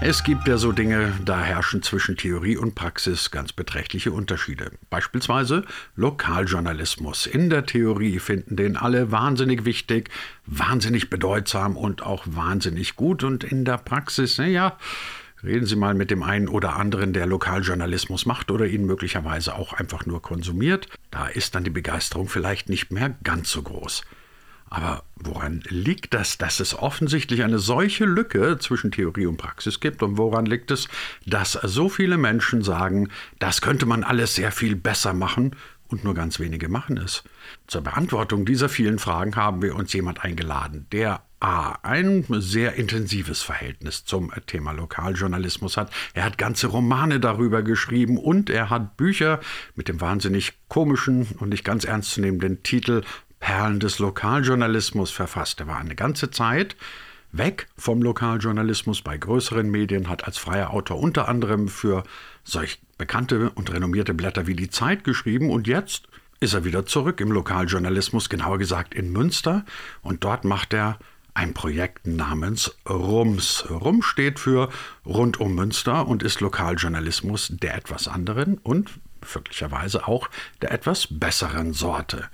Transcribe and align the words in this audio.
Es 0.00 0.24
gibt 0.24 0.48
ja 0.48 0.58
so 0.58 0.72
Dinge, 0.72 1.12
da 1.24 1.40
herrschen 1.40 1.82
zwischen 1.82 2.16
Theorie 2.16 2.56
und 2.56 2.74
Praxis 2.74 3.30
ganz 3.30 3.52
beträchtliche 3.52 4.10
Unterschiede. 4.10 4.72
Beispielsweise 4.90 5.64
Lokaljournalismus. 5.94 7.26
In 7.26 7.48
der 7.48 7.64
Theorie 7.64 8.18
finden 8.18 8.56
den 8.56 8.76
alle 8.76 9.12
wahnsinnig 9.12 9.64
wichtig, 9.64 10.10
wahnsinnig 10.46 11.10
bedeutsam 11.10 11.76
und 11.76 12.02
auch 12.02 12.24
wahnsinnig 12.26 12.96
gut. 12.96 13.22
Und 13.22 13.44
in 13.44 13.64
der 13.64 13.78
Praxis, 13.78 14.36
naja, 14.36 14.76
reden 15.42 15.64
Sie 15.64 15.76
mal 15.76 15.94
mit 15.94 16.10
dem 16.10 16.22
einen 16.22 16.48
oder 16.48 16.76
anderen, 16.76 17.12
der 17.12 17.26
Lokaljournalismus 17.26 18.26
macht 18.26 18.50
oder 18.50 18.66
ihn 18.66 18.84
möglicherweise 18.84 19.54
auch 19.54 19.72
einfach 19.72 20.06
nur 20.06 20.20
konsumiert. 20.20 20.88
Da 21.10 21.28
ist 21.28 21.54
dann 21.54 21.64
die 21.64 21.70
Begeisterung 21.70 22.28
vielleicht 22.28 22.68
nicht 22.68 22.90
mehr 22.90 23.14
ganz 23.22 23.50
so 23.50 23.62
groß. 23.62 24.02
Aber 24.70 25.04
woran 25.16 25.62
liegt 25.68 26.14
das, 26.14 26.38
dass 26.38 26.60
es 26.60 26.74
offensichtlich 26.74 27.42
eine 27.42 27.58
solche 27.58 28.04
Lücke 28.04 28.58
zwischen 28.58 28.90
Theorie 28.90 29.26
und 29.26 29.36
Praxis 29.36 29.80
gibt? 29.80 30.02
Und 30.02 30.18
woran 30.18 30.46
liegt 30.46 30.70
es, 30.70 30.88
dass 31.26 31.52
so 31.52 31.88
viele 31.88 32.16
Menschen 32.16 32.62
sagen, 32.62 33.08
das 33.38 33.60
könnte 33.60 33.86
man 33.86 34.02
alles 34.02 34.34
sehr 34.34 34.52
viel 34.52 34.74
besser 34.74 35.12
machen 35.12 35.54
und 35.88 36.02
nur 36.02 36.14
ganz 36.14 36.40
wenige 36.40 36.68
machen 36.68 36.96
es? 36.96 37.22
Zur 37.66 37.82
Beantwortung 37.82 38.44
dieser 38.44 38.68
vielen 38.68 38.98
Fragen 38.98 39.36
haben 39.36 39.62
wir 39.62 39.76
uns 39.76 39.92
jemand 39.92 40.24
eingeladen, 40.24 40.86
der 40.90 41.22
A. 41.44 41.78
ein 41.82 42.24
sehr 42.30 42.76
intensives 42.76 43.42
Verhältnis 43.42 44.06
zum 44.06 44.32
Thema 44.46 44.72
Lokaljournalismus 44.72 45.76
hat. 45.76 45.92
Er 46.14 46.24
hat 46.24 46.38
ganze 46.38 46.68
Romane 46.68 47.20
darüber 47.20 47.62
geschrieben 47.62 48.16
und 48.16 48.48
er 48.48 48.70
hat 48.70 48.96
Bücher 48.96 49.40
mit 49.74 49.88
dem 49.88 50.00
wahnsinnig 50.00 50.54
komischen 50.68 51.26
und 51.38 51.50
nicht 51.50 51.62
ganz 51.62 51.84
ernstzunehmenden 51.84 52.62
Titel 52.62 53.02
Perlen 53.44 53.78
des 53.78 53.98
Lokaljournalismus 53.98 55.10
verfasst. 55.10 55.60
Er 55.60 55.66
war 55.66 55.76
eine 55.76 55.94
ganze 55.94 56.30
Zeit 56.30 56.76
weg 57.30 57.66
vom 57.76 58.00
Lokaljournalismus 58.00 59.02
bei 59.02 59.18
größeren 59.18 59.70
Medien, 59.70 60.08
hat 60.08 60.24
als 60.24 60.38
freier 60.38 60.70
Autor 60.70 60.98
unter 60.98 61.28
anderem 61.28 61.68
für 61.68 62.04
solch 62.42 62.80
bekannte 62.96 63.50
und 63.50 63.70
renommierte 63.70 64.14
Blätter 64.14 64.46
wie 64.46 64.56
die 64.56 64.70
Zeit 64.70 65.04
geschrieben 65.04 65.50
und 65.50 65.66
jetzt 65.66 66.08
ist 66.40 66.54
er 66.54 66.64
wieder 66.64 66.86
zurück 66.86 67.20
im 67.20 67.32
Lokaljournalismus, 67.32 68.30
genauer 68.30 68.56
gesagt 68.56 68.94
in 68.94 69.12
Münster 69.12 69.66
und 70.00 70.24
dort 70.24 70.46
macht 70.46 70.72
er 70.72 70.98
ein 71.34 71.52
Projekt 71.52 72.06
namens 72.06 72.74
RUMS. 72.88 73.66
RUM 73.68 74.00
steht 74.00 74.38
für 74.38 74.70
Rund 75.04 75.38
um 75.38 75.54
Münster 75.54 76.08
und 76.08 76.22
ist 76.22 76.40
Lokaljournalismus 76.40 77.48
der 77.50 77.74
etwas 77.74 78.08
anderen 78.08 78.56
und 78.56 78.98
möglicherweise 79.34 80.08
auch 80.08 80.30
der 80.62 80.72
etwas 80.72 81.08
besseren 81.10 81.74
Sorte. 81.74 82.30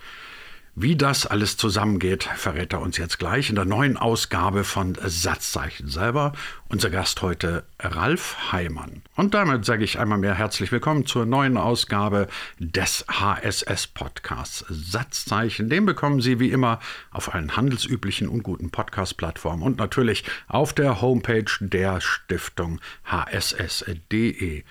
Wie 0.76 0.94
das 0.94 1.26
alles 1.26 1.56
zusammengeht, 1.56 2.22
verrät 2.22 2.72
er 2.72 2.80
uns 2.80 2.96
jetzt 2.96 3.18
gleich 3.18 3.50
in 3.50 3.56
der 3.56 3.64
neuen 3.64 3.96
Ausgabe 3.96 4.62
von 4.62 4.96
Satzzeichen 5.04 5.88
selber. 5.88 6.32
Unser 6.68 6.90
Gast 6.90 7.22
heute 7.22 7.64
Ralf 7.80 8.52
Heimann. 8.52 9.02
Und 9.16 9.34
damit 9.34 9.64
sage 9.64 9.82
ich 9.82 9.98
einmal 9.98 10.18
mehr 10.18 10.36
herzlich 10.36 10.70
willkommen 10.70 11.06
zur 11.06 11.26
neuen 11.26 11.56
Ausgabe 11.56 12.28
des 12.60 13.04
HSS 13.08 13.88
Podcasts 13.88 14.64
Satzzeichen. 14.68 15.68
Den 15.68 15.86
bekommen 15.86 16.20
Sie 16.20 16.38
wie 16.38 16.52
immer 16.52 16.78
auf 17.10 17.34
allen 17.34 17.56
handelsüblichen 17.56 18.28
und 18.28 18.44
guten 18.44 18.70
Podcast-Plattformen 18.70 19.64
und 19.64 19.78
natürlich 19.78 20.22
auf 20.46 20.72
der 20.72 21.00
Homepage 21.00 21.50
der 21.58 22.00
Stiftung 22.00 22.80
hss.de. 23.04 24.62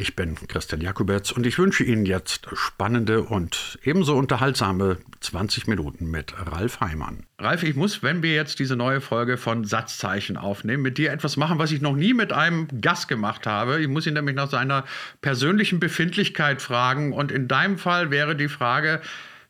Ich 0.00 0.16
bin 0.16 0.34
Christian 0.48 0.80
Jakubetz 0.80 1.30
und 1.30 1.44
ich 1.44 1.58
wünsche 1.58 1.84
Ihnen 1.84 2.06
jetzt 2.06 2.48
spannende 2.54 3.22
und 3.22 3.78
ebenso 3.84 4.16
unterhaltsame 4.16 4.96
20 5.20 5.66
Minuten 5.66 6.10
mit 6.10 6.32
Ralf 6.38 6.80
Heimann. 6.80 7.26
Ralf, 7.38 7.62
ich 7.64 7.76
muss, 7.76 8.02
wenn 8.02 8.22
wir 8.22 8.32
jetzt 8.32 8.60
diese 8.60 8.76
neue 8.76 9.02
Folge 9.02 9.36
von 9.36 9.66
Satzzeichen 9.66 10.38
aufnehmen, 10.38 10.82
mit 10.82 10.96
dir 10.96 11.12
etwas 11.12 11.36
machen, 11.36 11.58
was 11.58 11.70
ich 11.70 11.82
noch 11.82 11.96
nie 11.96 12.14
mit 12.14 12.32
einem 12.32 12.66
Gast 12.80 13.08
gemacht 13.08 13.46
habe. 13.46 13.78
Ich 13.78 13.88
muss 13.88 14.06
ihn 14.06 14.14
nämlich 14.14 14.36
nach 14.36 14.48
seiner 14.48 14.86
persönlichen 15.20 15.80
Befindlichkeit 15.80 16.62
fragen 16.62 17.12
und 17.12 17.30
in 17.30 17.46
deinem 17.46 17.76
Fall 17.76 18.10
wäre 18.10 18.34
die 18.34 18.48
Frage, 18.48 19.02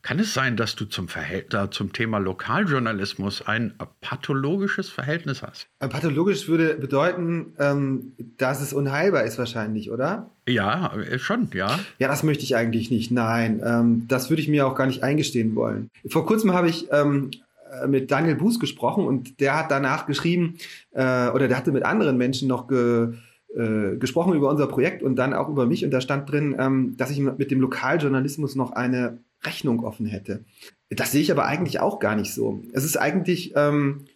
kann 0.02 0.18
es 0.18 0.32
sein, 0.32 0.56
dass 0.56 0.76
du 0.76 0.86
zum, 0.86 1.08
Verhält 1.08 1.56
zum 1.72 1.92
Thema 1.92 2.18
Lokaljournalismus 2.18 3.46
ein 3.46 3.74
pathologisches 4.00 4.88
Verhältnis 4.88 5.42
hast? 5.42 5.68
Pathologisch 5.78 6.48
würde 6.48 6.74
bedeuten, 6.74 7.54
ähm, 7.58 8.12
dass 8.38 8.62
es 8.62 8.72
unheilbar 8.72 9.24
ist 9.24 9.38
wahrscheinlich, 9.38 9.90
oder? 9.90 10.30
Ja, 10.48 10.94
äh, 10.94 11.18
schon, 11.18 11.48
ja. 11.52 11.78
Ja, 11.98 12.08
das 12.08 12.22
möchte 12.22 12.44
ich 12.44 12.56
eigentlich 12.56 12.90
nicht. 12.90 13.10
Nein, 13.10 13.60
ähm, 13.64 14.06
das 14.08 14.30
würde 14.30 14.42
ich 14.42 14.48
mir 14.48 14.66
auch 14.66 14.74
gar 14.74 14.86
nicht 14.86 15.02
eingestehen 15.02 15.54
wollen. 15.54 15.90
Vor 16.06 16.24
kurzem 16.24 16.54
habe 16.54 16.68
ich 16.68 16.88
ähm, 16.90 17.30
äh, 17.70 17.86
mit 17.86 18.10
Daniel 18.10 18.36
Buß 18.36 18.58
gesprochen 18.58 19.06
und 19.06 19.40
der 19.40 19.56
hat 19.56 19.70
danach 19.70 20.06
geschrieben, 20.06 20.56
äh, 20.92 21.28
oder 21.28 21.48
der 21.48 21.56
hatte 21.56 21.72
mit 21.72 21.84
anderen 21.84 22.16
Menschen 22.16 22.48
noch 22.48 22.68
ge 22.68 23.14
äh, 23.54 23.96
gesprochen 23.96 24.34
über 24.34 24.48
unser 24.48 24.68
Projekt 24.68 25.02
und 25.02 25.16
dann 25.16 25.34
auch 25.34 25.48
über 25.48 25.66
mich 25.66 25.84
und 25.84 25.90
da 25.90 26.00
stand 26.00 26.30
drin, 26.30 26.54
ähm, 26.56 26.96
dass 26.96 27.10
ich 27.10 27.18
mit 27.18 27.50
dem 27.50 27.60
Lokaljournalismus 27.60 28.54
noch 28.54 28.70
eine 28.70 29.18
Rechnung 29.42 29.84
offen 29.84 30.06
hätte. 30.06 30.44
Das 30.90 31.12
sehe 31.12 31.22
ich 31.22 31.30
aber 31.30 31.46
eigentlich 31.46 31.80
auch 31.80 31.98
gar 31.98 32.16
nicht 32.16 32.34
so. 32.34 32.62
Es 32.72 32.84
ist 32.84 32.96
eigentlich 32.96 33.52
ähm, 33.56 34.06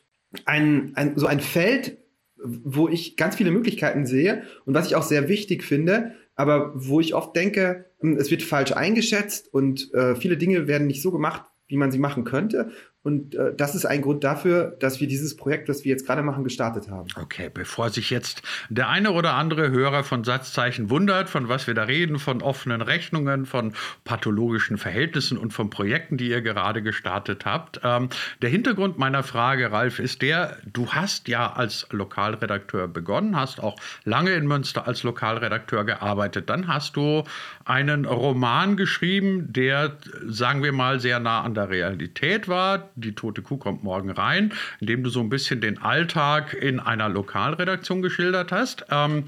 ein, 0.44 0.92
ein, 0.94 1.16
so 1.16 1.26
ein 1.26 1.40
Feld, 1.40 1.98
wo 2.36 2.88
ich 2.88 3.16
ganz 3.16 3.36
viele 3.36 3.50
Möglichkeiten 3.50 4.06
sehe 4.06 4.42
und 4.66 4.74
was 4.74 4.86
ich 4.86 4.96
auch 4.96 5.02
sehr 5.02 5.28
wichtig 5.28 5.62
finde, 5.62 6.14
aber 6.34 6.72
wo 6.74 7.00
ich 7.00 7.14
oft 7.14 7.34
denke, 7.36 7.86
hm, 8.00 8.16
es 8.16 8.30
wird 8.30 8.42
falsch 8.42 8.72
eingeschätzt 8.72 9.52
und 9.52 9.92
äh, 9.94 10.16
viele 10.16 10.36
Dinge 10.36 10.66
werden 10.66 10.86
nicht 10.86 11.00
so 11.00 11.10
gemacht, 11.10 11.44
wie 11.68 11.76
man 11.76 11.90
sie 11.90 11.98
machen 11.98 12.24
könnte. 12.24 12.70
Und 13.04 13.34
äh, 13.34 13.54
das 13.54 13.74
ist 13.74 13.84
ein 13.84 14.00
Grund 14.00 14.24
dafür, 14.24 14.76
dass 14.80 14.98
wir 14.98 15.06
dieses 15.06 15.36
Projekt, 15.36 15.68
das 15.68 15.84
wir 15.84 15.90
jetzt 15.90 16.06
gerade 16.06 16.22
machen, 16.22 16.42
gestartet 16.42 16.90
haben. 16.90 17.06
Okay, 17.20 17.50
bevor 17.52 17.90
sich 17.90 18.08
jetzt 18.08 18.40
der 18.70 18.88
eine 18.88 19.12
oder 19.12 19.34
andere 19.34 19.70
Hörer 19.70 20.04
von 20.04 20.24
Satzzeichen 20.24 20.88
wundert, 20.88 21.28
von 21.28 21.50
was 21.50 21.66
wir 21.66 21.74
da 21.74 21.82
reden, 21.82 22.18
von 22.18 22.40
offenen 22.40 22.80
Rechnungen, 22.80 23.44
von 23.44 23.74
pathologischen 24.04 24.78
Verhältnissen 24.78 25.36
und 25.36 25.52
von 25.52 25.68
Projekten, 25.68 26.16
die 26.16 26.30
ihr 26.30 26.40
gerade 26.40 26.80
gestartet 26.80 27.44
habt. 27.44 27.78
Ähm, 27.84 28.08
der 28.40 28.48
Hintergrund 28.48 28.98
meiner 28.98 29.22
Frage, 29.22 29.70
Ralf, 29.70 29.98
ist 29.98 30.22
der, 30.22 30.56
du 30.64 30.88
hast 30.92 31.28
ja 31.28 31.52
als 31.52 31.86
Lokalredakteur 31.90 32.88
begonnen, 32.88 33.36
hast 33.36 33.62
auch 33.62 33.76
lange 34.04 34.32
in 34.32 34.46
Münster 34.46 34.88
als 34.88 35.02
Lokalredakteur 35.02 35.84
gearbeitet. 35.84 36.48
Dann 36.48 36.68
hast 36.68 36.96
du 36.96 37.24
einen 37.66 38.06
Roman 38.06 38.78
geschrieben, 38.78 39.52
der, 39.52 39.98
sagen 40.26 40.62
wir 40.62 40.72
mal, 40.72 41.00
sehr 41.00 41.20
nah 41.20 41.42
an 41.42 41.52
der 41.52 41.68
Realität 41.68 42.48
war 42.48 42.88
die 42.94 43.14
tote 43.14 43.42
Kuh 43.42 43.56
kommt 43.56 43.82
morgen 43.82 44.10
rein, 44.10 44.52
in 44.80 44.86
dem 44.86 45.02
du 45.02 45.10
so 45.10 45.20
ein 45.20 45.28
bisschen 45.28 45.60
den 45.60 45.80
Alltag 45.80 46.54
in 46.54 46.80
einer 46.80 47.08
Lokalredaktion 47.08 48.02
geschildert 48.02 48.52
hast. 48.52 48.86
Ähm, 48.90 49.24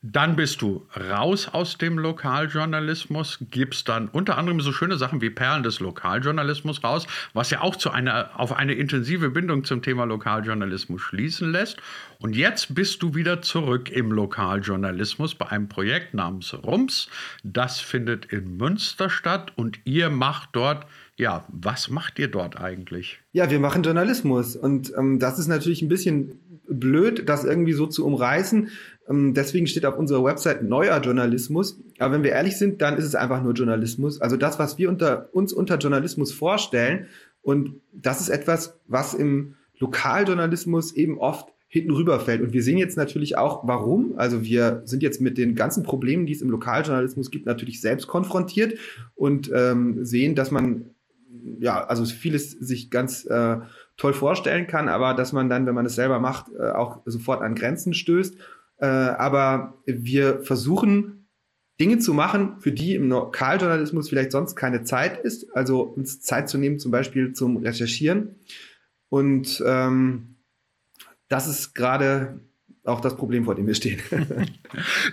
dann 0.00 0.36
bist 0.36 0.62
du 0.62 0.86
raus 1.10 1.48
aus 1.48 1.76
dem 1.76 1.98
Lokaljournalismus, 1.98 3.38
gibst 3.50 3.88
dann 3.88 4.08
unter 4.08 4.38
anderem 4.38 4.60
so 4.60 4.72
schöne 4.72 4.96
Sachen 4.96 5.20
wie 5.20 5.30
Perlen 5.30 5.64
des 5.64 5.80
Lokaljournalismus 5.80 6.84
raus, 6.84 7.08
was 7.32 7.50
ja 7.50 7.62
auch 7.62 7.74
zu 7.74 7.90
einer, 7.90 8.30
auf 8.38 8.52
eine 8.52 8.74
intensive 8.74 9.30
Bindung 9.30 9.64
zum 9.64 9.82
Thema 9.82 10.04
Lokaljournalismus 10.04 11.02
schließen 11.02 11.50
lässt. 11.50 11.78
Und 12.20 12.36
jetzt 12.36 12.76
bist 12.76 13.02
du 13.02 13.16
wieder 13.16 13.42
zurück 13.42 13.90
im 13.90 14.12
Lokaljournalismus 14.12 15.34
bei 15.34 15.48
einem 15.48 15.68
Projekt 15.68 16.14
namens 16.14 16.54
RUMS. 16.54 17.08
Das 17.42 17.80
findet 17.80 18.26
in 18.26 18.56
Münster 18.56 19.10
statt 19.10 19.52
und 19.56 19.80
ihr 19.84 20.10
macht 20.10 20.50
dort 20.52 20.86
ja, 21.18 21.44
was 21.48 21.90
macht 21.90 22.20
ihr 22.20 22.28
dort 22.28 22.60
eigentlich? 22.60 23.18
Ja, 23.32 23.50
wir 23.50 23.58
machen 23.58 23.82
Journalismus 23.82 24.54
und 24.54 24.92
ähm, 24.96 25.18
das 25.18 25.40
ist 25.40 25.48
natürlich 25.48 25.82
ein 25.82 25.88
bisschen 25.88 26.38
blöd, 26.68 27.28
das 27.28 27.44
irgendwie 27.44 27.72
so 27.72 27.86
zu 27.88 28.06
umreißen. 28.06 28.68
Ähm, 29.08 29.34
deswegen 29.34 29.66
steht 29.66 29.84
auf 29.84 29.98
unserer 29.98 30.22
Website 30.22 30.62
neuer 30.62 31.00
Journalismus. 31.00 31.80
Aber 31.98 32.14
wenn 32.14 32.22
wir 32.22 32.30
ehrlich 32.30 32.56
sind, 32.56 32.80
dann 32.82 32.96
ist 32.96 33.04
es 33.04 33.16
einfach 33.16 33.42
nur 33.42 33.52
Journalismus. 33.54 34.20
Also 34.20 34.36
das, 34.36 34.60
was 34.60 34.78
wir 34.78 34.88
unter, 34.88 35.28
uns 35.32 35.52
unter 35.52 35.76
Journalismus 35.78 36.32
vorstellen. 36.32 37.06
Und 37.42 37.80
das 37.92 38.20
ist 38.20 38.28
etwas, 38.28 38.78
was 38.86 39.12
im 39.12 39.56
Lokaljournalismus 39.80 40.92
eben 40.92 41.18
oft 41.18 41.48
hinten 41.66 41.90
rüberfällt. 41.90 42.42
Und 42.42 42.52
wir 42.52 42.62
sehen 42.62 42.78
jetzt 42.78 42.96
natürlich 42.96 43.36
auch, 43.36 43.66
warum. 43.66 44.14
Also 44.18 44.44
wir 44.44 44.82
sind 44.84 45.02
jetzt 45.02 45.20
mit 45.20 45.36
den 45.36 45.56
ganzen 45.56 45.82
Problemen, 45.82 46.26
die 46.26 46.32
es 46.32 46.42
im 46.42 46.50
Lokaljournalismus 46.50 47.32
gibt, 47.32 47.46
natürlich 47.46 47.80
selbst 47.80 48.06
konfrontiert 48.06 48.78
und 49.16 49.50
ähm, 49.52 50.04
sehen, 50.04 50.36
dass 50.36 50.52
man 50.52 50.90
ja, 51.60 51.84
also 51.84 52.04
vieles 52.04 52.52
sich 52.52 52.90
ganz 52.90 53.24
äh, 53.24 53.58
toll 53.96 54.12
vorstellen 54.12 54.66
kann, 54.66 54.88
aber 54.88 55.14
dass 55.14 55.32
man 55.32 55.48
dann, 55.48 55.66
wenn 55.66 55.74
man 55.74 55.86
es 55.86 55.94
selber 55.94 56.20
macht, 56.20 56.46
äh, 56.58 56.70
auch 56.70 57.02
sofort 57.04 57.42
an 57.42 57.54
Grenzen 57.54 57.94
stößt. 57.94 58.36
Äh, 58.78 58.86
aber 58.86 59.82
wir 59.86 60.42
versuchen 60.42 61.28
Dinge 61.80 61.98
zu 61.98 62.14
machen, 62.14 62.60
für 62.60 62.72
die 62.72 62.94
im 62.94 63.08
Lokaljournalismus 63.08 64.08
vielleicht 64.08 64.32
sonst 64.32 64.56
keine 64.56 64.82
Zeit 64.82 65.18
ist. 65.18 65.54
Also 65.54 65.82
uns 65.82 66.20
Zeit 66.20 66.48
zu 66.48 66.58
nehmen, 66.58 66.78
zum 66.78 66.90
Beispiel 66.90 67.32
zum 67.32 67.58
Recherchieren. 67.58 68.36
Und 69.08 69.62
ähm, 69.64 70.36
das 71.28 71.46
ist 71.46 71.74
gerade 71.74 72.40
auch 72.88 73.00
das 73.00 73.16
Problem, 73.16 73.44
vor 73.44 73.54
dem 73.54 73.66
wir 73.66 73.74
stehen. 73.74 74.00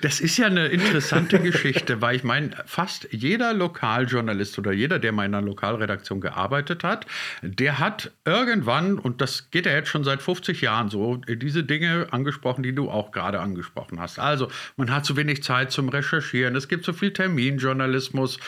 Das 0.02 0.20
ist 0.20 0.38
ja 0.38 0.48
eine 0.48 0.68
interessante 0.68 1.40
Geschichte, 1.40 2.02
weil 2.02 2.18
ich 2.18 2.24
meine, 2.24 2.52
fast 2.66 3.08
jeder 3.12 3.54
Lokaljournalist 3.54 4.60
oder 4.60 4.74
jeder, 4.74 5.00
der 5.00 5.12
mal 5.12 5.26
in 5.26 5.34
einer 5.34 5.46
Lokalredaktion 5.46 6.20
gearbeitet 6.20 6.84
hat, 6.84 7.06
der 7.42 7.80
hat 7.80 8.12
irgendwann, 8.26 9.00
und 9.00 9.22
das 9.22 9.50
geht 9.52 9.66
ja 9.66 9.72
jetzt 9.72 9.90
schon 9.90 10.04
seit 10.04 10.22
50 10.22 10.62
Jahren 10.62 10.90
so, 10.90 11.18
diese 11.18 11.64
Dinge 11.64 12.08
angesprochen, 12.12 12.64
die 12.64 12.76
du 12.76 12.90
auch 12.90 13.12
gerade 13.12 13.40
angesprochen 13.40 14.00
hast. 14.00 14.20
Also, 14.20 14.50
man 14.76 14.92
hat 14.92 15.06
zu 15.06 15.16
wenig 15.16 15.44
Zeit 15.44 15.72
zum 15.72 15.90
Recherchieren, 15.90 16.56
es 16.56 16.68
gibt 16.68 16.86
so 16.86 16.94
viel 16.94 17.12
Terminjournalismus, 17.12 18.40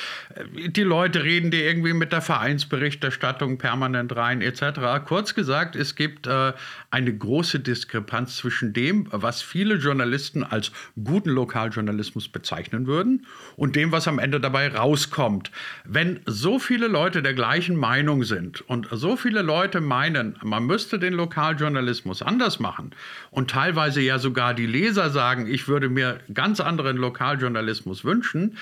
die 0.54 0.84
Leute 0.84 1.24
reden 1.24 1.52
dir 1.52 1.64
irgendwie 1.64 1.94
mit 1.94 2.12
der 2.12 2.22
Vereinsberichterstattung 2.22 3.58
permanent 3.58 4.16
rein, 4.16 4.42
etc. 4.42 5.06
Kurz 5.06 5.34
gesagt, 5.34 5.76
es 5.76 5.96
gibt 5.96 6.28
äh, 6.28 6.54
eine 6.92 7.16
große 7.16 7.60
Diskrepanz 7.60 8.38
zwischen 8.38 8.74
dem, 8.74 9.08
was 9.22 9.42
viele 9.42 9.76
Journalisten 9.76 10.44
als 10.44 10.72
guten 11.04 11.30
Lokaljournalismus 11.30 12.30
bezeichnen 12.30 12.88
würden 12.88 13.26
und 13.56 13.76
dem, 13.76 13.92
was 13.92 14.08
am 14.08 14.20
Ende 14.20 14.40
dabei 14.40 14.70
rauskommt. 14.74 15.52
Wenn 15.86 16.20
so 16.26 16.60
viele 16.60 16.88
Leute 16.88 17.22
der 17.22 17.34
gleichen 17.34 17.76
Meinung 17.76 18.24
sind 18.24 18.62
und 18.62 18.88
so 18.92 19.16
viele 19.16 19.42
Leute 19.42 19.82
meinen, 19.82 20.38
man 20.44 20.66
müsste 20.66 21.00
den 21.00 21.14
Lokaljournalismus 21.14 22.22
anders 22.22 22.60
machen 22.60 22.92
und 23.32 23.50
teilweise 23.50 24.02
ja 24.02 24.20
sogar 24.20 24.54
die 24.54 24.68
Leser 24.68 25.10
sagen, 25.10 25.48
ich 25.48 25.68
würde 25.68 25.90
mir 25.90 26.20
ganz 26.34 26.60
anderen 26.60 26.98
Lokaljournalismus 26.98 28.04
wünschen, 28.04 28.58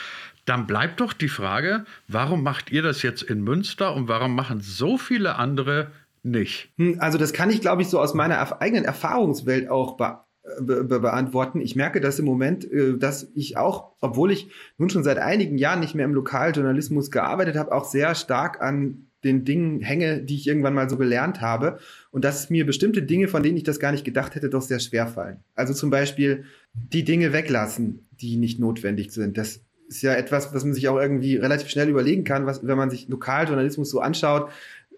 dann 0.45 0.67
bleibt 0.67 0.99
doch 0.99 1.13
die 1.13 1.27
Frage, 1.27 1.85
warum 2.07 2.43
macht 2.43 2.71
ihr 2.71 2.83
das 2.83 3.01
jetzt 3.01 3.23
in 3.23 3.43
Münster 3.43 3.95
und 3.95 4.07
warum 4.07 4.35
machen 4.35 4.61
so 4.61 4.97
viele 4.97 5.35
andere 5.35 5.91
nicht? 6.23 6.69
Hm, 6.77 6.97
also 6.99 7.17
das 7.17 7.33
kann 7.33 7.49
ich, 7.49 7.61
glaube 7.61 7.81
ich, 7.81 7.89
so 7.89 7.99
aus 7.99 8.13
meiner 8.13 8.61
eigenen 8.61 8.85
Erfahrungswelt 8.85 9.69
auch 9.69 9.97
be 9.97 10.19
be 10.59 10.83
be 10.83 11.00
beantworten. 11.00 11.62
Ich 11.62 11.75
merke 11.75 12.01
das 12.01 12.19
im 12.19 12.25
Moment, 12.25 12.69
äh, 12.71 12.97
dass 12.97 13.31
ich 13.33 13.57
auch, 13.57 13.92
obwohl 14.01 14.31
ich 14.31 14.50
nun 14.77 14.89
schon 14.89 15.03
seit 15.03 15.18
einigen 15.18 15.57
Jahren 15.57 15.80
nicht 15.80 15.95
mehr 15.95 16.06
im 16.06 16.13
Lokaljournalismus 16.13 17.12
gearbeitet 17.12 17.56
habe, 17.56 17.71
auch 17.71 17.86
sehr 17.86 18.15
stark 18.15 18.62
an 18.62 19.07
den 19.24 19.44
Dingen 19.44 19.81
hänge, 19.81 20.21
die 20.21 20.36
ich 20.36 20.47
irgendwann 20.47 20.75
mal 20.75 20.89
so 20.89 20.97
gelernt 20.97 21.42
habe. 21.42 21.80
Und 22.12 22.24
dass 22.24 22.50
mir 22.50 22.65
bestimmte 22.65 23.01
Dinge, 23.01 23.27
von 23.27 23.42
denen 23.42 23.57
ich 23.57 23.63
das 23.63 23.80
gar 23.80 23.92
nicht 23.92 24.06
gedacht 24.06 24.36
hätte, 24.36 24.50
doch 24.50 24.62
sehr 24.62 24.80
schwer 24.80 25.07
fallen. 25.07 25.44
Also 25.56 25.74
zum 25.74 25.89
Beispiel 25.89 26.45
die 26.74 27.03
Dinge 27.03 27.33
weglassen, 27.33 28.07
die 28.12 28.38
nicht 28.38 28.59
notwendig 28.59 29.12
sind. 29.12 29.38
Das 29.38 29.62
ist 29.88 30.01
ja 30.01 30.13
etwas, 30.13 30.53
was 30.53 30.63
man 30.63 30.74
sich 30.74 30.88
auch 30.88 31.00
irgendwie 31.00 31.38
relativ 31.38 31.69
schnell 31.69 31.89
überlegen 31.89 32.24
kann, 32.24 32.45
was, 32.45 32.65
wenn 32.65 32.77
man 32.77 32.89
sich 32.89 33.07
Lokaljournalismus 33.07 33.89
so 33.89 34.00
anschaut. 34.00 34.50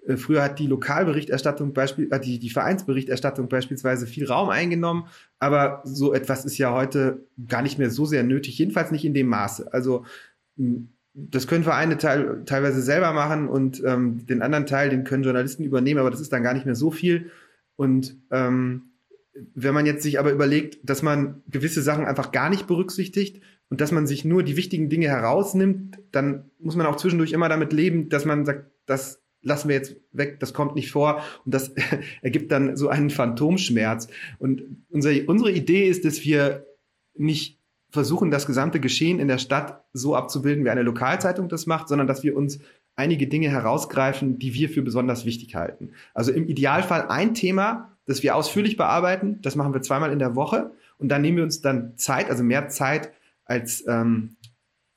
Äh, 0.08 0.18
früher 0.18 0.44
hat 0.44 0.60
die 0.60 0.68
Lokalberichterstattung, 0.68 1.74
Beispiel, 1.74 2.08
äh, 2.12 2.20
die, 2.20 2.40
die 2.40 2.50
Vereinsberichterstattung 2.50 3.50
beispielsweise 3.50 4.08
viel 4.08 4.26
Raum 4.26 4.50
eingenommen, 4.50 5.08
aber 5.40 5.82
so 5.84 6.14
etwas 6.14 6.46
ist 6.46 6.58
ja 6.58 6.74
heute 6.74 7.26
gar 7.48 7.62
nicht 7.62 7.78
mehr 7.78 7.90
so 7.90 8.06
sehr 8.06 8.24
nötig, 8.24 8.58
jedenfalls 8.58 8.92
nicht 8.92 9.06
in 9.06 9.14
dem 9.14 9.28
Maße. 9.28 9.72
Also 9.72 10.06
das 11.14 11.48
können 11.48 11.64
Vereine 11.64 11.98
teil, 11.98 12.44
teilweise 12.46 12.82
selber 12.82 13.12
machen 13.14 13.48
und 13.48 13.84
ähm, 13.86 14.26
den 14.28 14.42
anderen 14.42 14.66
Teil, 14.66 14.90
den 14.90 15.04
können 15.04 15.24
Journalisten 15.24 15.64
übernehmen, 15.64 16.00
aber 16.00 16.12
das 16.12 16.22
ist 16.22 16.32
dann 16.32 16.44
gar 16.44 16.54
nicht 16.54 16.66
mehr 16.66 16.76
so 16.76 16.92
viel. 16.92 17.32
Und 17.76 18.18
ähm, 18.32 18.92
wenn 19.54 19.74
man 19.74 19.86
jetzt 19.86 20.04
sich 20.04 20.20
aber 20.20 20.32
überlegt, 20.32 20.78
dass 20.88 21.02
man 21.04 21.44
gewisse 21.48 21.82
Sachen 21.82 22.06
einfach 22.06 22.32
gar 22.32 22.50
nicht 22.50 22.68
berücksichtigt 22.68 23.42
und 23.70 23.82
dass 23.82 23.92
man 23.92 24.08
sich 24.08 24.26
nur 24.26 24.44
die 24.44 24.58
wichtigen 24.58 24.90
Dinge 24.90 25.08
herausnimmt, 25.08 26.00
dann 26.12 26.52
muss 26.60 26.76
man 26.76 26.88
auch 26.88 26.96
zwischendurch 26.98 27.34
immer 27.34 27.50
damit 27.50 27.74
leben, 27.74 28.10
dass 28.10 28.26
man 28.26 28.46
sagt, 28.46 28.72
das 28.86 29.22
lassen 29.48 29.70
wir 29.70 29.76
jetzt 29.76 29.96
weg, 30.12 30.40
das 30.40 30.54
kommt 30.54 30.76
nicht 30.76 30.92
vor 30.92 31.22
und 31.46 31.54
das 31.54 31.74
ergibt 32.22 32.52
dann 32.52 32.76
so 32.76 32.90
einen 32.90 33.10
Phantomschmerz. 33.10 34.08
Und 34.40 34.64
unsere, 34.90 35.26
unsere 35.26 35.52
Idee 35.52 35.88
ist, 35.88 36.06
dass 36.06 36.24
wir 36.24 36.66
nicht 37.16 37.60
versuchen, 37.90 38.32
das 38.32 38.46
gesamte 38.46 38.80
Geschehen 38.80 39.20
in 39.20 39.28
der 39.28 39.38
Stadt 39.38 39.84
so 39.94 40.16
abzubilden, 40.16 40.66
wie 40.66 40.70
eine 40.70 40.84
Lokalzeitung 40.84 41.50
das 41.50 41.66
macht, 41.66 41.88
sondern 41.88 42.08
dass 42.08 42.24
wir 42.24 42.36
uns 42.36 42.60
einige 42.96 43.28
Dinge 43.28 43.50
herausgreifen, 43.50 44.40
die 44.40 44.54
wir 44.54 44.70
für 44.70 44.82
besonders 44.82 45.26
wichtig 45.26 45.56
halten. 45.56 45.92
Also 46.14 46.32
im 46.32 46.48
Idealfall 46.48 47.08
ein 47.08 47.34
Thema, 47.34 47.98
das 48.06 48.24
wir 48.24 48.36
ausführlich 48.36 48.76
bearbeiten, 48.76 49.40
das 49.42 49.56
machen 49.56 49.74
wir 49.74 49.82
zweimal 49.82 50.12
in 50.12 50.20
der 50.20 50.36
Woche 50.36 50.72
und 50.98 51.10
dann 51.10 51.22
nehmen 51.22 51.38
wir 51.38 51.44
uns 51.44 51.62
dann 51.62 51.98
Zeit, 51.98 52.30
also 52.30 52.44
mehr 52.44 52.70
Zeit 52.70 53.12
als 53.46 53.86
ähm, 53.88 54.36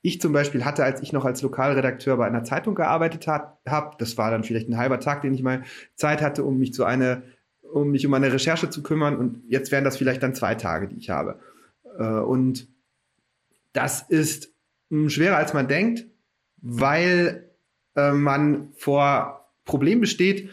ich 0.01 0.19
zum 0.19 0.33
Beispiel 0.33 0.65
hatte, 0.65 0.83
als 0.83 1.01
ich 1.01 1.13
noch 1.13 1.25
als 1.25 1.41
Lokalredakteur 1.41 2.17
bei 2.17 2.25
einer 2.25 2.43
Zeitung 2.43 2.75
gearbeitet 2.75 3.27
habe. 3.27 3.95
Das 3.99 4.17
war 4.17 4.31
dann 4.31 4.43
vielleicht 4.43 4.67
ein 4.67 4.77
halber 4.77 4.99
Tag, 4.99 5.21
den 5.21 5.33
ich 5.33 5.43
mal 5.43 5.63
Zeit 5.95 6.21
hatte, 6.21 6.43
um 6.43 6.57
mich 6.57 6.73
zu 6.73 6.85
eine, 6.85 7.23
um 7.61 7.91
mich 7.91 8.05
um 8.05 8.13
eine 8.13 8.33
Recherche 8.33 8.69
zu 8.69 8.81
kümmern. 8.81 9.15
Und 9.15 9.43
jetzt 9.47 9.71
wären 9.71 9.83
das 9.83 9.97
vielleicht 9.97 10.23
dann 10.23 10.33
zwei 10.33 10.55
Tage, 10.55 10.87
die 10.87 10.97
ich 10.97 11.09
habe. 11.09 11.39
Äh, 11.97 12.03
und 12.03 12.67
das 13.73 14.01
ist 14.01 14.53
hm, 14.89 15.09
schwerer 15.09 15.37
als 15.37 15.53
man 15.53 15.67
denkt, 15.67 16.05
weil 16.57 17.49
äh, 17.95 18.11
man 18.11 18.69
vor 18.73 19.49
Problemen 19.65 20.01
besteht, 20.01 20.49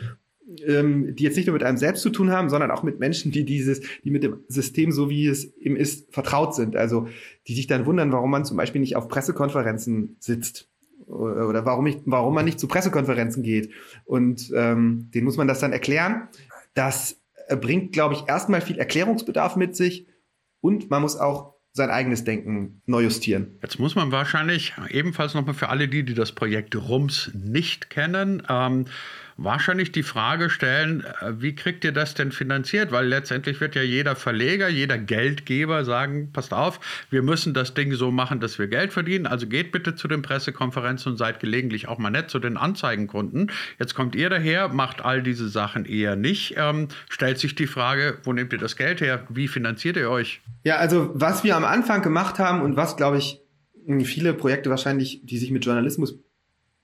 ähm, 0.67 1.15
die 1.15 1.25
jetzt 1.25 1.37
nicht 1.37 1.47
nur 1.47 1.55
mit 1.55 1.63
einem 1.63 1.77
selbst 1.77 2.03
zu 2.03 2.11
tun 2.11 2.31
haben, 2.31 2.49
sondern 2.49 2.71
auch 2.71 2.83
mit 2.83 2.99
Menschen, 2.99 3.33
die 3.33 3.45
dieses, 3.45 3.81
die 4.05 4.11
mit 4.11 4.23
dem 4.23 4.45
System, 4.49 4.93
so 4.93 5.11
wie 5.11 5.27
es 5.27 5.57
eben 5.57 5.77
ist, 5.77 6.13
vertraut 6.13 6.55
sind. 6.55 6.77
Also 6.77 7.09
die 7.47 7.55
sich 7.55 7.67
dann 7.67 7.87
wundern, 7.87 8.13
warum 8.13 8.31
man 8.31 8.45
zum 8.45 8.57
Beispiel 8.57 8.81
nicht 8.81 8.97
auf 8.97 9.09
Pressekonferenzen 9.09 10.17
sitzt 10.21 10.69
oder 11.07 11.65
warum, 11.65 11.87
ich, 11.87 11.99
warum 12.05 12.35
man 12.35 12.45
nicht 12.45 12.61
zu 12.61 12.69
Pressekonferenzen 12.69 13.43
geht. 13.43 13.73
Und 14.05 14.51
ähm, 14.55 15.11
den 15.15 15.25
muss 15.25 15.37
man 15.37 15.49
das 15.49 15.61
dann 15.61 15.73
erklären. 15.73 16.29
Das 16.75 17.21
bringt, 17.61 17.93
glaube 17.93 18.15
ich, 18.15 18.29
erstmal 18.29 18.61
viel 18.61 18.79
Erklärungsbedarf 18.79 19.57
mit 19.57 19.75
sich 19.75 20.07
und 20.61 20.91
man 20.91 21.03
muss 21.03 21.17
auch 21.17 21.55
sein 21.73 21.91
eigenes 21.91 22.25
Denken 22.25 22.83
neu 22.87 23.03
justieren. 23.03 23.59
Jetzt 23.63 23.79
muss 23.79 23.95
man 23.95 24.11
wahrscheinlich 24.11 24.75
ebenfalls 24.91 25.35
nochmal 25.35 25.55
für 25.55 25.69
alle 25.69 25.89
die, 25.89 26.05
die 26.05 26.15
das 26.15 26.33
Projekt 26.33 26.75
RUMS 26.77 27.31
nicht 27.35 27.91
kennen, 27.91 28.43
ähm, 28.49 28.87
wahrscheinlich 29.39 29.93
die 29.93 30.03
Frage 30.03 30.51
stellen, 30.51 31.05
äh, 31.21 31.41
wie 31.41 31.55
kriegt 31.55 31.85
ihr 31.85 31.93
das 31.93 32.15
denn 32.15 32.33
finanziert? 32.33 32.93
Weil 32.93 33.07
letztendlich 33.07 33.61
wird 33.61 33.75
ja 33.77 33.83
jeder 33.83 34.17
Verleger, 34.17 34.69
jeder 34.69 34.99
Geldgeber 34.99 35.85
sagen, 35.85 36.33
passt 36.33 36.53
auf, 36.53 36.81
wir 37.09 37.23
müssen 37.23 37.55
das 37.55 37.73
Ding 37.73 37.95
so 37.95 38.11
machen, 38.11 38.41
dass 38.41 38.59
wir 38.59 38.67
Geld 38.67 38.93
verdienen. 38.93 39.27
Also 39.27 39.47
geht 39.47 39.73
bitte 39.73 39.95
zu 39.95 40.09
den 40.09 40.23
Pressekonferenzen 40.23 41.13
und 41.13 41.19
seid 41.19 41.41
gelegentlich 41.41 41.89
auch 41.89 41.99
mal 41.99 42.11
nett 42.11 42.31
zu 42.31 42.41
den 42.41 42.57
Anzeigenkunden. 42.57 43.51
Jetzt 43.79 43.95
kommt 43.95 44.15
ihr 44.17 44.29
daher, 44.29 44.69
macht 44.69 45.03
all 45.05 45.23
diese 45.23 45.49
Sachen 45.49 45.85
eher 45.85 46.17
nicht. 46.17 46.55
Ähm, 46.57 46.89
stellt 47.09 47.39
sich 47.39 47.55
die 47.55 47.69
Frage, 47.69 48.19
wo 48.25 48.33
nehmt 48.33 48.53
ihr 48.53 48.59
das 48.59 48.77
Geld 48.77 49.01
her? 49.01 49.25
Wie 49.29 49.49
finanziert 49.49 49.97
ihr 49.97 50.11
euch? 50.11 50.43
Ja, 50.65 50.77
also 50.77 51.11
was 51.15 51.45
wir 51.45 51.57
am 51.57 51.65
Anfang 51.65 52.03
gemacht 52.03 52.41
haben 52.41 52.61
und 52.61 52.77
was, 52.77 52.97
glaube 52.97 53.19
ich, 53.19 53.41
viele 54.05 54.35
Projekte 54.35 54.69
wahrscheinlich, 54.69 55.21
die 55.25 55.39
sich 55.39 55.51
mit 55.51 55.65
Journalismus 55.65 56.19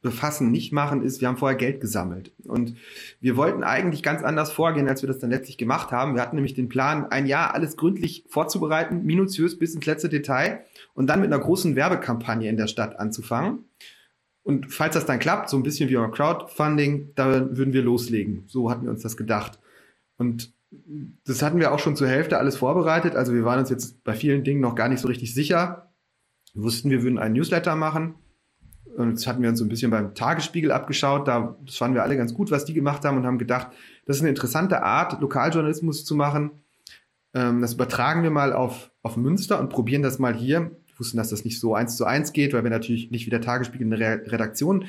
befassen, 0.04 0.52
nicht 0.52 0.70
machen, 0.70 1.02
ist, 1.02 1.20
wir 1.22 1.28
haben 1.28 1.38
vorher 1.38 1.56
Geld 1.56 1.80
gesammelt. 1.80 2.30
Und 2.44 2.76
wir 3.20 3.36
wollten 3.36 3.64
eigentlich 3.64 4.02
ganz 4.02 4.22
anders 4.22 4.52
vorgehen, 4.52 4.86
als 4.86 5.02
wir 5.02 5.06
das 5.08 5.18
dann 5.18 5.30
letztlich 5.30 5.56
gemacht 5.56 5.90
haben. 5.90 6.14
Wir 6.14 6.20
hatten 6.20 6.36
nämlich 6.36 6.52
den 6.52 6.68
Plan, 6.68 7.06
ein 7.06 7.26
Jahr 7.26 7.54
alles 7.54 7.76
gründlich 7.76 8.24
vorzubereiten, 8.28 9.02
minutiös 9.04 9.58
bis 9.58 9.74
ins 9.74 9.86
letzte 9.86 10.10
Detail 10.10 10.60
und 10.92 11.08
dann 11.08 11.20
mit 11.20 11.32
einer 11.32 11.42
großen 11.42 11.74
Werbekampagne 11.74 12.48
in 12.48 12.58
der 12.58 12.66
Stadt 12.66 13.00
anzufangen. 13.00 13.64
Und 14.42 14.70
falls 14.70 14.92
das 14.92 15.06
dann 15.06 15.18
klappt, 15.18 15.48
so 15.48 15.56
ein 15.56 15.62
bisschen 15.62 15.88
wie 15.88 15.96
beim 15.96 16.12
Crowdfunding, 16.12 17.12
da 17.14 17.56
würden 17.56 17.72
wir 17.72 17.82
loslegen. 17.82 18.44
So 18.46 18.70
hatten 18.70 18.84
wir 18.84 18.90
uns 18.90 19.02
das 19.02 19.16
gedacht. 19.16 19.58
Und 20.18 20.52
das 21.24 21.40
hatten 21.40 21.58
wir 21.58 21.72
auch 21.72 21.78
schon 21.78 21.96
zur 21.96 22.08
Hälfte 22.08 22.36
alles 22.36 22.58
vorbereitet. 22.58 23.16
Also 23.16 23.32
wir 23.32 23.46
waren 23.46 23.60
uns 23.60 23.70
jetzt 23.70 24.04
bei 24.04 24.12
vielen 24.12 24.44
Dingen 24.44 24.60
noch 24.60 24.74
gar 24.74 24.90
nicht 24.90 25.00
so 25.00 25.08
richtig 25.08 25.32
sicher. 25.32 25.90
Wir 26.52 26.62
wussten, 26.62 26.90
wir 26.90 27.02
würden 27.02 27.18
einen 27.18 27.34
Newsletter 27.34 27.74
machen 27.74 28.16
und 28.96 29.14
das 29.14 29.26
hatten 29.26 29.42
wir 29.42 29.48
uns 29.48 29.58
so 29.58 29.64
ein 29.64 29.68
bisschen 29.68 29.90
beim 29.90 30.14
Tagesspiegel 30.14 30.70
abgeschaut. 30.70 31.26
Da, 31.28 31.56
das 31.64 31.76
fanden 31.76 31.96
wir 31.96 32.02
alle 32.02 32.16
ganz 32.16 32.34
gut, 32.34 32.50
was 32.50 32.64
die 32.64 32.74
gemacht 32.74 33.04
haben 33.04 33.16
und 33.16 33.26
haben 33.26 33.38
gedacht, 33.38 33.68
das 34.06 34.16
ist 34.16 34.22
eine 34.22 34.30
interessante 34.30 34.82
Art, 34.82 35.20
Lokaljournalismus 35.20 36.04
zu 36.04 36.14
machen. 36.14 36.50
Ähm, 37.34 37.60
das 37.60 37.74
übertragen 37.74 38.22
wir 38.22 38.30
mal 38.30 38.52
auf, 38.52 38.90
auf 39.02 39.16
Münster 39.16 39.60
und 39.60 39.68
probieren 39.68 40.02
das 40.02 40.18
mal 40.18 40.34
hier. 40.34 40.70
Wir 40.86 40.98
wussten, 40.98 41.16
dass 41.16 41.30
das 41.30 41.44
nicht 41.44 41.58
so 41.58 41.74
eins 41.74 41.96
zu 41.96 42.04
eins 42.04 42.32
geht, 42.32 42.52
weil 42.52 42.62
wir 42.62 42.70
natürlich 42.70 43.10
nicht 43.10 43.26
wie 43.26 43.30
der 43.30 43.40
Tagesspiegel 43.40 43.86
eine 43.86 43.98
Re 43.98 44.22
Redaktion 44.30 44.86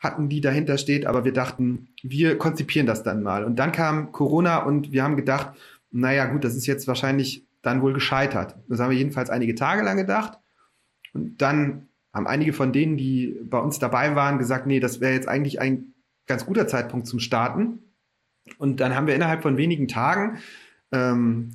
hatten, 0.00 0.28
die 0.28 0.40
dahinter 0.40 0.76
steht. 0.76 1.06
Aber 1.06 1.24
wir 1.24 1.32
dachten, 1.32 1.88
wir 2.02 2.36
konzipieren 2.36 2.86
das 2.86 3.02
dann 3.02 3.22
mal. 3.22 3.44
Und 3.44 3.58
dann 3.58 3.72
kam 3.72 4.12
Corona 4.12 4.58
und 4.58 4.92
wir 4.92 5.02
haben 5.02 5.16
gedacht, 5.16 5.52
naja, 5.90 6.26
gut, 6.26 6.44
das 6.44 6.56
ist 6.56 6.66
jetzt 6.66 6.88
wahrscheinlich 6.88 7.46
dann 7.62 7.80
wohl 7.82 7.92
gescheitert. 7.92 8.56
Das 8.68 8.80
haben 8.80 8.90
wir 8.90 8.98
jedenfalls 8.98 9.30
einige 9.30 9.54
Tage 9.54 9.82
lang 9.82 9.96
gedacht. 9.96 10.38
Und 11.14 11.40
dann 11.40 11.88
haben 12.14 12.26
einige 12.26 12.52
von 12.52 12.72
denen, 12.72 12.96
die 12.96 13.36
bei 13.44 13.58
uns 13.58 13.78
dabei 13.78 14.14
waren, 14.14 14.38
gesagt, 14.38 14.66
nee, 14.66 14.80
das 14.80 15.00
wäre 15.00 15.12
jetzt 15.12 15.28
eigentlich 15.28 15.60
ein 15.60 15.94
ganz 16.26 16.46
guter 16.46 16.66
Zeitpunkt 16.66 17.06
zum 17.06 17.18
Starten. 17.18 17.80
Und 18.58 18.80
dann 18.80 18.94
haben 18.94 19.06
wir 19.06 19.14
innerhalb 19.14 19.42
von 19.42 19.56
wenigen 19.56 19.88
Tagen 19.88 20.38
ähm, 20.92 21.50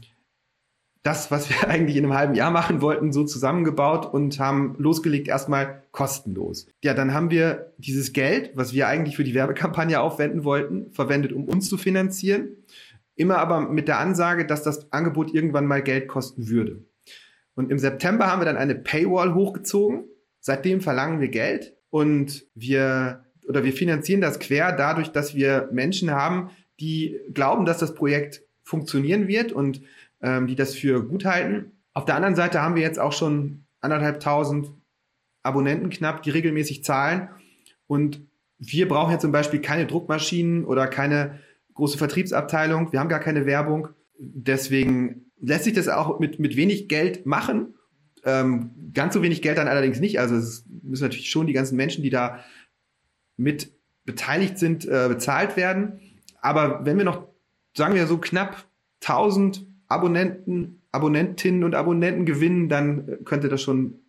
das, 1.01 1.31
was 1.31 1.49
wir 1.49 1.67
eigentlich 1.69 1.95
in 1.95 2.03
einem 2.03 2.13
halben 2.13 2.35
Jahr 2.35 2.51
machen 2.51 2.81
wollten, 2.81 3.11
so 3.11 3.23
zusammengebaut 3.23 4.05
und 4.13 4.39
haben 4.39 4.75
losgelegt 4.77 5.27
erstmal 5.27 5.83
kostenlos. 5.91 6.67
Ja, 6.83 6.93
dann 6.93 7.13
haben 7.13 7.31
wir 7.31 7.73
dieses 7.77 8.13
Geld, 8.13 8.51
was 8.55 8.73
wir 8.73 8.87
eigentlich 8.87 9.15
für 9.15 9.23
die 9.23 9.33
Werbekampagne 9.33 10.01
aufwenden 10.01 10.43
wollten, 10.43 10.91
verwendet, 10.91 11.31
um 11.31 11.45
uns 11.45 11.69
zu 11.69 11.77
finanzieren 11.77 12.49
immer 13.19 13.37
aber 13.37 13.59
mit 13.59 13.89
der 13.89 13.99
Ansage, 13.99 14.45
dass 14.45 14.63
das 14.63 14.91
Angebot 14.93 15.33
irgendwann 15.33 15.65
mal 15.65 15.83
Geld 15.83 16.07
kosten 16.07 16.47
würde. 16.47 16.85
Und 17.53 17.69
im 17.69 17.77
September 17.77 18.27
haben 18.27 18.39
wir 18.39 18.45
dann 18.45 18.55
eine 18.55 18.75
Paywall 18.75 19.33
hochgezogen. 19.33 20.05
Seitdem 20.39 20.81
verlangen 20.81 21.19
wir 21.19 21.29
Geld 21.29 21.75
und 21.89 22.45
wir 22.55 23.25
oder 23.47 23.63
wir 23.63 23.73
finanzieren 23.73 24.21
das 24.21 24.39
quer 24.39 24.71
dadurch, 24.71 25.09
dass 25.09 25.33
wir 25.33 25.69
Menschen 25.71 26.11
haben, 26.11 26.51
die 26.79 27.19
glauben, 27.33 27.65
dass 27.65 27.79
das 27.79 27.95
Projekt 27.95 28.43
funktionieren 28.63 29.27
wird 29.27 29.51
und 29.51 29.81
ähm, 30.21 30.47
die 30.47 30.55
das 30.55 30.75
für 30.75 31.03
gut 31.03 31.25
halten. 31.25 31.71
Auf 31.93 32.05
der 32.05 32.15
anderen 32.15 32.35
Seite 32.35 32.61
haben 32.61 32.75
wir 32.75 32.83
jetzt 32.83 32.99
auch 32.99 33.11
schon 33.11 33.65
anderthalbtausend 33.81 34.71
Abonnenten 35.41 35.89
knapp, 35.89 36.21
die 36.21 36.29
regelmäßig 36.29 36.83
zahlen. 36.83 37.29
Und 37.87 38.21
wir 38.59 38.87
brauchen 38.87 39.11
ja 39.11 39.19
zum 39.19 39.31
Beispiel 39.31 39.61
keine 39.61 39.87
Druckmaschinen 39.87 40.65
oder 40.65 40.87
keine 40.87 41.39
große 41.73 41.97
Vertriebsabteilung. 41.97 42.91
Wir 42.91 42.99
haben 42.99 43.09
gar 43.09 43.19
keine 43.19 43.45
Werbung. 43.45 43.89
Deswegen 44.19 45.31
lässt 45.39 45.63
sich 45.63 45.73
das 45.73 45.87
auch 45.87 46.19
mit, 46.19 46.39
mit 46.39 46.55
wenig 46.55 46.87
Geld 46.87 47.25
machen. 47.25 47.73
Ähm, 48.25 48.91
ganz 48.93 49.13
so 49.13 49.21
wenig 49.21 49.41
Geld 49.41 49.57
dann 49.57 49.67
allerdings 49.67 49.99
nicht. 49.99 50.19
Also 50.19 50.35
es 50.35 50.65
müssen 50.83 51.03
natürlich 51.03 51.29
schon 51.29 51.47
die 51.47 51.53
ganzen 51.53 51.75
Menschen, 51.75 52.03
die 52.03 52.09
da 52.09 52.39
mit 53.37 53.71
beteiligt 54.05 54.57
sind, 54.57 54.85
äh, 54.85 55.07
bezahlt 55.07 55.55
werden. 55.55 55.99
Aber 56.41 56.85
wenn 56.85 56.97
wir 56.97 57.05
noch, 57.05 57.27
sagen 57.75 57.95
wir 57.95 58.07
so 58.07 58.17
knapp 58.17 58.65
1000 59.01 59.65
Abonnenten, 59.87 60.81
Abonnentinnen 60.91 61.63
und 61.63 61.75
Abonnenten 61.75 62.25
gewinnen, 62.25 62.69
dann 62.69 63.23
könnte 63.25 63.49
das 63.49 63.61
schon 63.61 63.99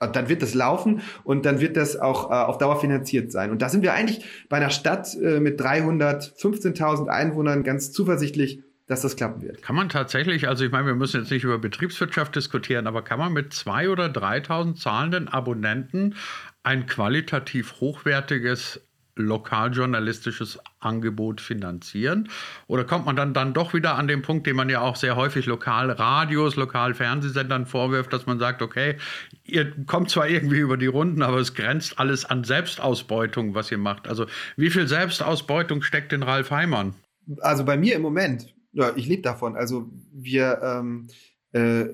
äh, 0.00 0.10
dann 0.10 0.28
wird 0.28 0.42
das 0.42 0.54
laufen 0.54 1.02
und 1.24 1.46
dann 1.46 1.60
wird 1.60 1.76
das 1.76 1.96
auch 1.96 2.30
äh, 2.30 2.34
auf 2.34 2.58
Dauer 2.58 2.80
finanziert 2.80 3.30
sein. 3.30 3.50
Und 3.50 3.62
da 3.62 3.68
sind 3.68 3.82
wir 3.82 3.94
eigentlich 3.94 4.24
bei 4.48 4.56
einer 4.56 4.70
Stadt 4.70 5.14
äh, 5.14 5.40
mit 5.40 5.60
315.000 5.60 7.06
Einwohnern 7.06 7.62
ganz 7.62 7.92
zuversichtlich, 7.92 8.62
dass 8.90 9.02
das 9.02 9.14
klappen 9.14 9.40
wird. 9.42 9.62
Kann 9.62 9.76
man 9.76 9.88
tatsächlich, 9.88 10.48
also 10.48 10.64
ich 10.64 10.72
meine, 10.72 10.86
wir 10.86 10.96
müssen 10.96 11.20
jetzt 11.20 11.30
nicht 11.30 11.44
über 11.44 11.58
Betriebswirtschaft 11.58 12.34
diskutieren, 12.34 12.88
aber 12.88 13.02
kann 13.02 13.20
man 13.20 13.32
mit 13.32 13.52
2.000 13.52 13.88
oder 13.88 14.06
3.000 14.06 14.74
zahlenden 14.74 15.28
Abonnenten 15.28 16.16
ein 16.64 16.86
qualitativ 16.86 17.80
hochwertiges 17.80 18.80
lokaljournalistisches 19.14 20.58
Angebot 20.80 21.40
finanzieren? 21.40 22.30
Oder 22.66 22.82
kommt 22.82 23.06
man 23.06 23.14
dann, 23.14 23.32
dann 23.32 23.54
doch 23.54 23.74
wieder 23.74 23.94
an 23.94 24.08
den 24.08 24.22
Punkt, 24.22 24.48
den 24.48 24.56
man 24.56 24.68
ja 24.68 24.80
auch 24.80 24.96
sehr 24.96 25.14
häufig 25.14 25.46
Lokalradios, 25.46 26.56
Lokalfernsehsendern 26.56 27.66
vorwirft, 27.66 28.12
dass 28.12 28.26
man 28.26 28.40
sagt, 28.40 28.60
okay, 28.60 28.96
ihr 29.44 29.70
kommt 29.86 30.10
zwar 30.10 30.26
irgendwie 30.26 30.58
über 30.58 30.76
die 30.76 30.86
Runden, 30.88 31.22
aber 31.22 31.38
es 31.38 31.54
grenzt 31.54 32.00
alles 32.00 32.24
an 32.24 32.42
Selbstausbeutung, 32.42 33.54
was 33.54 33.70
ihr 33.70 33.78
macht. 33.78 34.08
Also 34.08 34.26
wie 34.56 34.70
viel 34.70 34.88
Selbstausbeutung 34.88 35.82
steckt 35.82 36.12
in 36.12 36.24
Ralf 36.24 36.50
Heimann? 36.50 36.94
Also 37.40 37.64
bei 37.64 37.76
mir 37.76 37.94
im 37.94 38.02
Moment, 38.02 38.52
ja, 38.72 38.92
ich 38.96 39.06
lebe 39.06 39.22
davon. 39.22 39.56
Also 39.56 39.90
wir 40.12 40.60
ähm, 40.62 41.08
äh, 41.52 41.86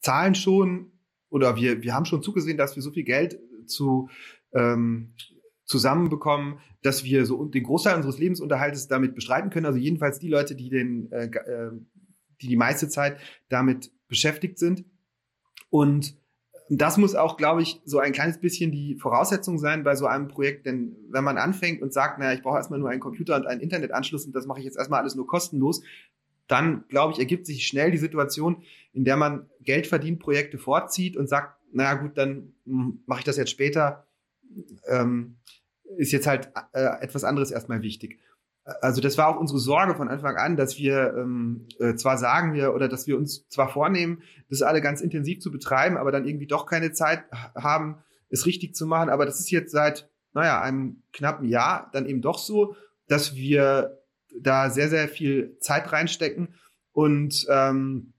zahlen 0.00 0.34
schon 0.34 0.92
oder 1.30 1.56
wir, 1.56 1.82
wir 1.82 1.94
haben 1.94 2.04
schon 2.04 2.22
zugesehen, 2.22 2.58
dass 2.58 2.76
wir 2.76 2.82
so 2.82 2.90
viel 2.90 3.04
Geld 3.04 3.38
zu 3.66 4.08
ähm, 4.52 5.14
zusammenbekommen, 5.64 6.58
dass 6.82 7.04
wir 7.04 7.24
so 7.24 7.44
den 7.46 7.64
Großteil 7.64 7.96
unseres 7.96 8.18
Lebensunterhaltes 8.18 8.88
damit 8.88 9.14
bestreiten 9.14 9.50
können. 9.50 9.66
Also 9.66 9.78
jedenfalls 9.78 10.18
die 10.18 10.28
Leute, 10.28 10.54
die 10.54 10.68
den, 10.68 11.10
äh, 11.10 11.26
äh, 11.26 11.70
die 12.40 12.48
die 12.48 12.56
meiste 12.56 12.88
Zeit 12.88 13.18
damit 13.48 13.90
beschäftigt 14.08 14.58
sind. 14.58 14.84
Und 15.70 16.16
das 16.68 16.98
muss 16.98 17.14
auch, 17.14 17.36
glaube 17.36 17.62
ich, 17.62 17.80
so 17.84 17.98
ein 17.98 18.12
kleines 18.12 18.38
bisschen 18.38 18.70
die 18.70 18.96
Voraussetzung 18.96 19.58
sein 19.58 19.84
bei 19.84 19.96
so 19.96 20.06
einem 20.06 20.28
Projekt. 20.28 20.66
Denn 20.66 20.96
wenn 21.10 21.24
man 21.24 21.38
anfängt 21.38 21.82
und 21.82 21.92
sagt, 21.92 22.18
naja, 22.18 22.32
ich 22.32 22.42
brauche 22.42 22.56
erstmal 22.56 22.78
nur 22.78 22.90
einen 22.90 23.00
Computer 23.00 23.36
und 23.36 23.46
einen 23.46 23.60
Internetanschluss 23.60 24.26
und 24.26 24.34
das 24.34 24.46
mache 24.46 24.60
ich 24.60 24.64
jetzt 24.64 24.76
erstmal 24.76 25.00
alles 25.00 25.14
nur 25.14 25.26
kostenlos, 25.26 25.82
dann, 26.46 26.84
glaube 26.88 27.12
ich, 27.12 27.18
ergibt 27.18 27.46
sich 27.46 27.66
schnell 27.66 27.90
die 27.90 27.98
Situation, 27.98 28.62
in 28.92 29.04
der 29.04 29.16
man 29.16 29.48
Geld 29.60 29.86
verdient, 29.86 30.20
Projekte 30.20 30.58
vorzieht 30.58 31.16
und 31.16 31.28
sagt, 31.28 31.58
naja 31.72 31.94
gut, 31.94 32.16
dann 32.16 32.52
hm, 32.64 33.02
mache 33.06 33.20
ich 33.20 33.24
das 33.24 33.36
jetzt 33.36 33.50
später 33.50 34.06
ähm, 34.86 35.36
ist 35.96 36.12
jetzt 36.12 36.26
halt 36.26 36.50
äh, 36.72 37.02
etwas 37.02 37.24
anderes 37.24 37.50
erstmal 37.50 37.82
wichtig. 37.82 38.20
Also 38.80 39.02
das 39.02 39.18
war 39.18 39.28
auch 39.28 39.38
unsere 39.38 39.58
Sorge 39.58 39.94
von 39.94 40.08
Anfang 40.08 40.36
an, 40.36 40.56
dass 40.56 40.78
wir 40.78 41.14
ähm, 41.18 41.68
äh, 41.80 41.94
zwar 41.96 42.16
sagen 42.16 42.54
wir 42.54 42.72
oder 42.72 42.88
dass 42.88 43.06
wir 43.06 43.18
uns 43.18 43.46
zwar 43.48 43.68
vornehmen, 43.68 44.22
das 44.48 44.62
alle 44.62 44.80
ganz 44.80 45.02
intensiv 45.02 45.40
zu 45.40 45.50
betreiben, 45.50 45.98
aber 45.98 46.10
dann 46.12 46.26
irgendwie 46.26 46.46
doch 46.46 46.64
keine 46.64 46.92
Zeit 46.92 47.24
haben, 47.54 47.98
es 48.30 48.46
richtig 48.46 48.74
zu 48.74 48.86
machen. 48.86 49.10
Aber 49.10 49.26
das 49.26 49.38
ist 49.38 49.50
jetzt 49.50 49.70
seit, 49.70 50.08
naja, 50.32 50.62
einem 50.62 51.02
knappen 51.12 51.46
Jahr 51.46 51.90
dann 51.92 52.06
eben 52.06 52.22
doch 52.22 52.38
so, 52.38 52.74
dass 53.06 53.34
wir 53.34 53.98
da 54.38 54.70
sehr, 54.70 54.88
sehr 54.88 55.08
viel 55.08 55.56
Zeit 55.60 55.92
reinstecken. 55.92 56.54
Und 56.92 57.46
ähm, 57.48 58.12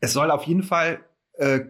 es 0.00 0.12
soll 0.12 0.30
auf 0.30 0.44
jeden 0.44 0.62
Fall, 0.62 1.00
äh, 1.34 1.60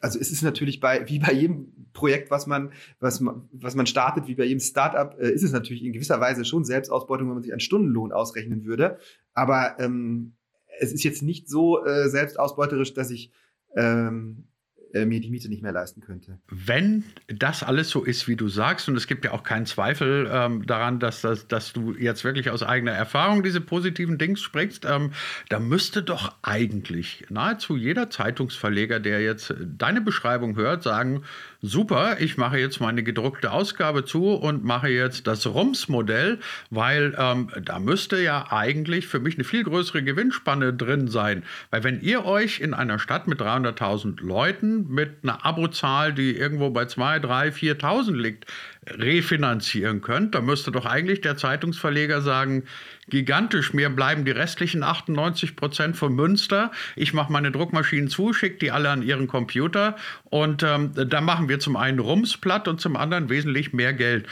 also 0.00 0.18
es 0.18 0.30
ist 0.30 0.42
natürlich 0.42 0.80
bei, 0.80 1.08
wie 1.08 1.18
bei 1.18 1.32
jedem 1.32 1.72
Projekt, 1.92 2.30
was 2.30 2.46
man, 2.46 2.72
was 3.00 3.20
man, 3.20 3.48
was 3.52 3.74
man 3.74 3.86
startet, 3.86 4.28
wie 4.28 4.34
bei 4.34 4.44
jedem 4.44 4.60
Startup, 4.60 5.18
äh, 5.18 5.30
ist 5.30 5.42
es 5.42 5.52
natürlich 5.52 5.82
in 5.82 5.92
gewisser 5.92 6.20
Weise 6.20 6.44
schon 6.44 6.64
Selbstausbeutung, 6.64 7.28
wenn 7.28 7.34
man 7.34 7.42
sich 7.42 7.52
einen 7.52 7.60
Stundenlohn 7.60 8.12
ausrechnen 8.12 8.64
würde. 8.64 8.98
Aber 9.32 9.76
ähm, 9.78 10.36
es 10.78 10.92
ist 10.92 11.04
jetzt 11.04 11.22
nicht 11.22 11.48
so 11.48 11.84
äh, 11.84 12.08
selbstausbeuterisch, 12.08 12.92
dass 12.92 13.10
ich 13.10 13.32
ähm, 13.74 14.44
äh, 14.44 14.55
mir 15.04 15.20
die 15.20 15.30
Miete 15.30 15.48
nicht 15.48 15.62
mehr 15.62 15.72
leisten 15.72 16.00
könnte. 16.00 16.38
Wenn 16.48 17.04
das 17.26 17.62
alles 17.62 17.90
so 17.90 18.04
ist, 18.04 18.28
wie 18.28 18.36
du 18.36 18.48
sagst, 18.48 18.88
und 18.88 18.96
es 18.96 19.06
gibt 19.06 19.24
ja 19.24 19.32
auch 19.32 19.42
keinen 19.42 19.66
Zweifel 19.66 20.30
ähm, 20.32 20.64
daran, 20.64 21.00
dass, 21.00 21.20
dass, 21.20 21.48
dass 21.48 21.72
du 21.72 21.94
jetzt 21.94 22.24
wirklich 22.24 22.50
aus 22.50 22.62
eigener 22.62 22.92
Erfahrung 22.92 23.42
diese 23.42 23.60
positiven 23.60 24.16
Dings 24.16 24.40
sprichst, 24.40 24.86
ähm, 24.88 25.10
da 25.48 25.58
müsste 25.58 26.02
doch 26.02 26.34
eigentlich 26.42 27.26
nahezu 27.28 27.76
jeder 27.76 28.08
Zeitungsverleger, 28.08 29.00
der 29.00 29.20
jetzt 29.20 29.54
deine 29.60 30.00
Beschreibung 30.00 30.56
hört, 30.56 30.82
sagen, 30.82 31.22
super, 31.60 32.16
ich 32.20 32.36
mache 32.36 32.58
jetzt 32.58 32.80
meine 32.80 33.02
gedruckte 33.02 33.50
Ausgabe 33.50 34.04
zu 34.04 34.30
und 34.32 34.64
mache 34.64 34.88
jetzt 34.88 35.26
das 35.26 35.46
RUMS-Modell, 35.46 36.38
weil 36.70 37.14
ähm, 37.18 37.50
da 37.62 37.78
müsste 37.78 38.20
ja 38.22 38.50
eigentlich 38.50 39.06
für 39.06 39.20
mich 39.20 39.34
eine 39.34 39.44
viel 39.44 39.64
größere 39.64 40.02
Gewinnspanne 40.02 40.72
drin 40.72 41.08
sein. 41.08 41.42
Weil 41.70 41.84
wenn 41.84 42.00
ihr 42.00 42.24
euch 42.24 42.60
in 42.60 42.74
einer 42.74 42.98
Stadt 42.98 43.26
mit 43.26 43.40
300.000 43.40 44.22
Leuten 44.22 44.85
mit 44.88 45.18
einer 45.22 45.44
Abozahl, 45.44 46.12
die 46.12 46.36
irgendwo 46.36 46.70
bei 46.70 46.86
2, 46.86 47.18
3, 47.20 47.48
4.000 47.48 48.14
liegt, 48.14 48.46
refinanzieren 48.86 50.00
könnt, 50.00 50.34
dann 50.34 50.44
müsste 50.44 50.70
doch 50.70 50.86
eigentlich 50.86 51.20
der 51.20 51.36
Zeitungsverleger 51.36 52.22
sagen, 52.22 52.64
gigantisch, 53.08 53.72
mir 53.72 53.90
bleiben 53.90 54.24
die 54.24 54.30
restlichen 54.30 54.82
98 54.82 55.56
Prozent 55.56 55.96
von 55.96 56.14
Münster, 56.14 56.70
ich 56.94 57.12
mache 57.12 57.32
meine 57.32 57.50
Druckmaschinen 57.50 58.08
zu, 58.08 58.32
schicke 58.32 58.58
die 58.58 58.70
alle 58.70 58.90
an 58.90 59.02
ihren 59.02 59.26
Computer 59.26 59.96
und 60.24 60.62
ähm, 60.62 60.92
da 60.94 61.20
machen 61.20 61.48
wir 61.48 61.58
zum 61.58 61.76
einen 61.76 61.98
Rums 61.98 62.36
platt 62.36 62.68
und 62.68 62.80
zum 62.80 62.96
anderen 62.96 63.28
wesentlich 63.28 63.72
mehr 63.72 63.92
Geld. 63.92 64.26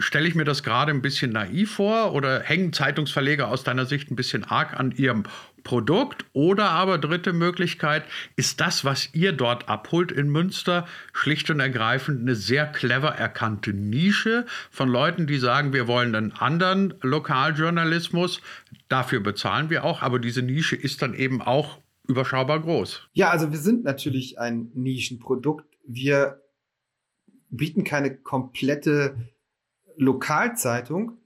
Stelle 0.00 0.26
ich 0.26 0.34
mir 0.34 0.44
das 0.44 0.62
gerade 0.62 0.90
ein 0.90 1.02
bisschen 1.02 1.30
naiv 1.32 1.74
vor 1.74 2.14
oder 2.14 2.40
hängen 2.40 2.72
Zeitungsverleger 2.72 3.48
aus 3.48 3.64
deiner 3.64 3.84
Sicht 3.84 4.10
ein 4.10 4.16
bisschen 4.16 4.44
arg 4.44 4.78
an 4.78 4.92
ihrem 4.92 5.24
Produkt? 5.62 6.24
Oder 6.32 6.70
aber 6.70 6.98
dritte 6.98 7.32
Möglichkeit, 7.32 8.04
ist 8.34 8.60
das, 8.60 8.84
was 8.84 9.14
ihr 9.14 9.32
dort 9.32 9.68
abholt 9.68 10.10
in 10.10 10.30
Münster, 10.30 10.86
schlicht 11.12 11.50
und 11.50 11.60
ergreifend 11.60 12.22
eine 12.22 12.34
sehr 12.34 12.66
clever 12.66 13.10
erkannte 13.10 13.72
Nische 13.72 14.46
von 14.70 14.88
Leuten, 14.88 15.26
die 15.26 15.38
sagen, 15.38 15.72
wir 15.72 15.86
wollen 15.86 16.14
einen 16.14 16.32
anderen 16.32 16.94
Lokaljournalismus, 17.02 18.40
dafür 18.88 19.20
bezahlen 19.20 19.70
wir 19.70 19.84
auch, 19.84 20.02
aber 20.02 20.18
diese 20.18 20.42
Nische 20.42 20.76
ist 20.76 21.02
dann 21.02 21.14
eben 21.14 21.42
auch 21.42 21.78
überschaubar 22.08 22.60
groß. 22.60 23.08
Ja, 23.12 23.30
also 23.30 23.52
wir 23.52 23.58
sind 23.58 23.84
natürlich 23.84 24.38
ein 24.38 24.70
Nischenprodukt. 24.74 25.66
Wir 25.86 26.40
bieten 27.50 27.84
keine 27.84 28.16
komplette 28.16 29.16
Lokalzeitung. 30.00 31.18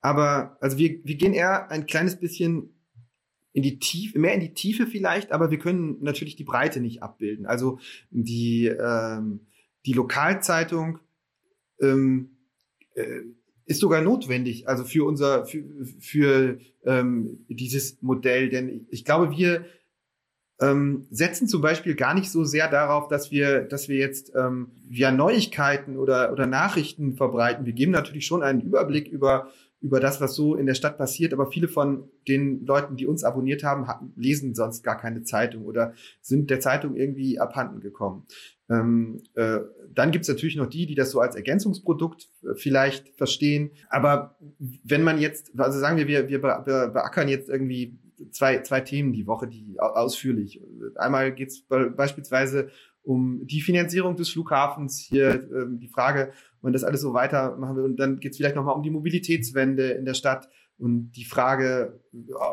Aber 0.00 0.56
also 0.60 0.78
wir, 0.78 1.00
wir 1.04 1.16
gehen 1.16 1.34
eher 1.34 1.70
ein 1.70 1.86
kleines 1.86 2.18
bisschen 2.18 2.74
in 3.52 3.62
die 3.62 3.78
Tiefe, 3.78 4.18
mehr 4.18 4.34
in 4.34 4.40
die 4.40 4.54
Tiefe 4.54 4.86
vielleicht, 4.86 5.32
aber 5.32 5.50
wir 5.50 5.58
können 5.58 5.98
natürlich 6.00 6.36
die 6.36 6.44
Breite 6.44 6.80
nicht 6.80 7.02
abbilden. 7.02 7.46
Also 7.46 7.80
die, 8.10 8.66
ähm, 8.66 9.40
die 9.86 9.92
Lokalzeitung 9.92 11.00
ähm, 11.80 12.36
äh, 12.94 13.22
ist 13.66 13.80
sogar 13.80 14.02
notwendig, 14.02 14.68
also 14.68 14.84
für 14.84 15.04
unser, 15.04 15.46
für, 15.46 15.64
für 15.98 16.58
ähm, 16.84 17.44
dieses 17.48 18.00
Modell. 18.02 18.48
Denn 18.50 18.86
ich 18.90 19.04
glaube, 19.04 19.36
wir 19.36 19.64
ähm, 20.60 21.06
setzen 21.10 21.48
zum 21.48 21.62
Beispiel 21.62 21.94
gar 21.94 22.14
nicht 22.14 22.30
so 22.30 22.44
sehr 22.44 22.68
darauf, 22.68 23.08
dass 23.08 23.30
wir, 23.30 23.62
dass 23.62 23.88
wir 23.88 23.96
jetzt 23.96 24.32
ähm, 24.36 24.70
via 24.88 25.10
Neuigkeiten 25.10 25.96
oder, 25.96 26.32
oder 26.32 26.46
Nachrichten 26.46 27.14
verbreiten. 27.16 27.64
Wir 27.64 27.72
geben 27.72 27.92
natürlich 27.92 28.26
schon 28.26 28.42
einen 28.42 28.60
Überblick 28.60 29.08
über, 29.08 29.48
über 29.80 30.00
das, 30.00 30.20
was 30.20 30.34
so 30.34 30.56
in 30.56 30.66
der 30.66 30.74
Stadt 30.74 30.98
passiert, 30.98 31.32
aber 31.32 31.46
viele 31.46 31.68
von 31.68 32.10
den 32.28 32.66
Leuten, 32.66 32.96
die 32.96 33.06
uns 33.06 33.24
abonniert 33.24 33.64
haben, 33.64 34.12
lesen 34.16 34.54
sonst 34.54 34.82
gar 34.82 34.98
keine 34.98 35.22
Zeitung 35.22 35.64
oder 35.64 35.94
sind 36.20 36.50
der 36.50 36.60
Zeitung 36.60 36.94
irgendwie 36.94 37.38
abhanden 37.38 37.80
gekommen. 37.80 38.26
Ähm, 38.68 39.22
äh, 39.34 39.60
dann 39.92 40.12
gibt's 40.12 40.28
natürlich 40.28 40.56
noch 40.56 40.68
die, 40.68 40.86
die 40.86 40.94
das 40.94 41.10
so 41.10 41.20
als 41.20 41.34
Ergänzungsprodukt 41.34 42.28
äh, 42.42 42.54
vielleicht 42.54 43.08
verstehen. 43.16 43.70
Aber 43.88 44.36
wenn 44.84 45.02
man 45.02 45.18
jetzt, 45.18 45.58
also 45.58 45.78
sagen 45.80 45.96
wir, 45.96 46.06
wir, 46.06 46.28
wir 46.28 46.40
beackern 46.40 47.28
jetzt 47.28 47.48
irgendwie 47.48 47.98
zwei, 48.30 48.62
zwei 48.62 48.80
Themen 48.80 49.12
die 49.12 49.26
Woche, 49.26 49.48
die 49.48 49.78
ausführlich. 49.78 50.60
Einmal 50.96 51.34
geht 51.34 51.48
es 51.48 51.66
beispielsweise 51.96 52.70
um 53.02 53.46
die 53.46 53.60
Finanzierung 53.60 54.16
des 54.16 54.28
Flughafens, 54.28 54.98
hier 54.98 55.30
äh, 55.30 55.66
die 55.70 55.88
Frage, 55.88 56.32
man 56.60 56.72
das 56.72 56.84
alles 56.84 57.00
so 57.00 57.14
weitermachen 57.14 57.76
will. 57.76 57.84
Und 57.84 57.96
dann 57.96 58.20
geht 58.20 58.32
es 58.32 58.36
vielleicht 58.36 58.56
nochmal 58.56 58.74
um 58.74 58.82
die 58.82 58.90
Mobilitätswende 58.90 59.90
in 59.92 60.04
der 60.04 60.14
Stadt 60.14 60.48
und 60.78 61.12
die 61.12 61.24
Frage, 61.24 62.00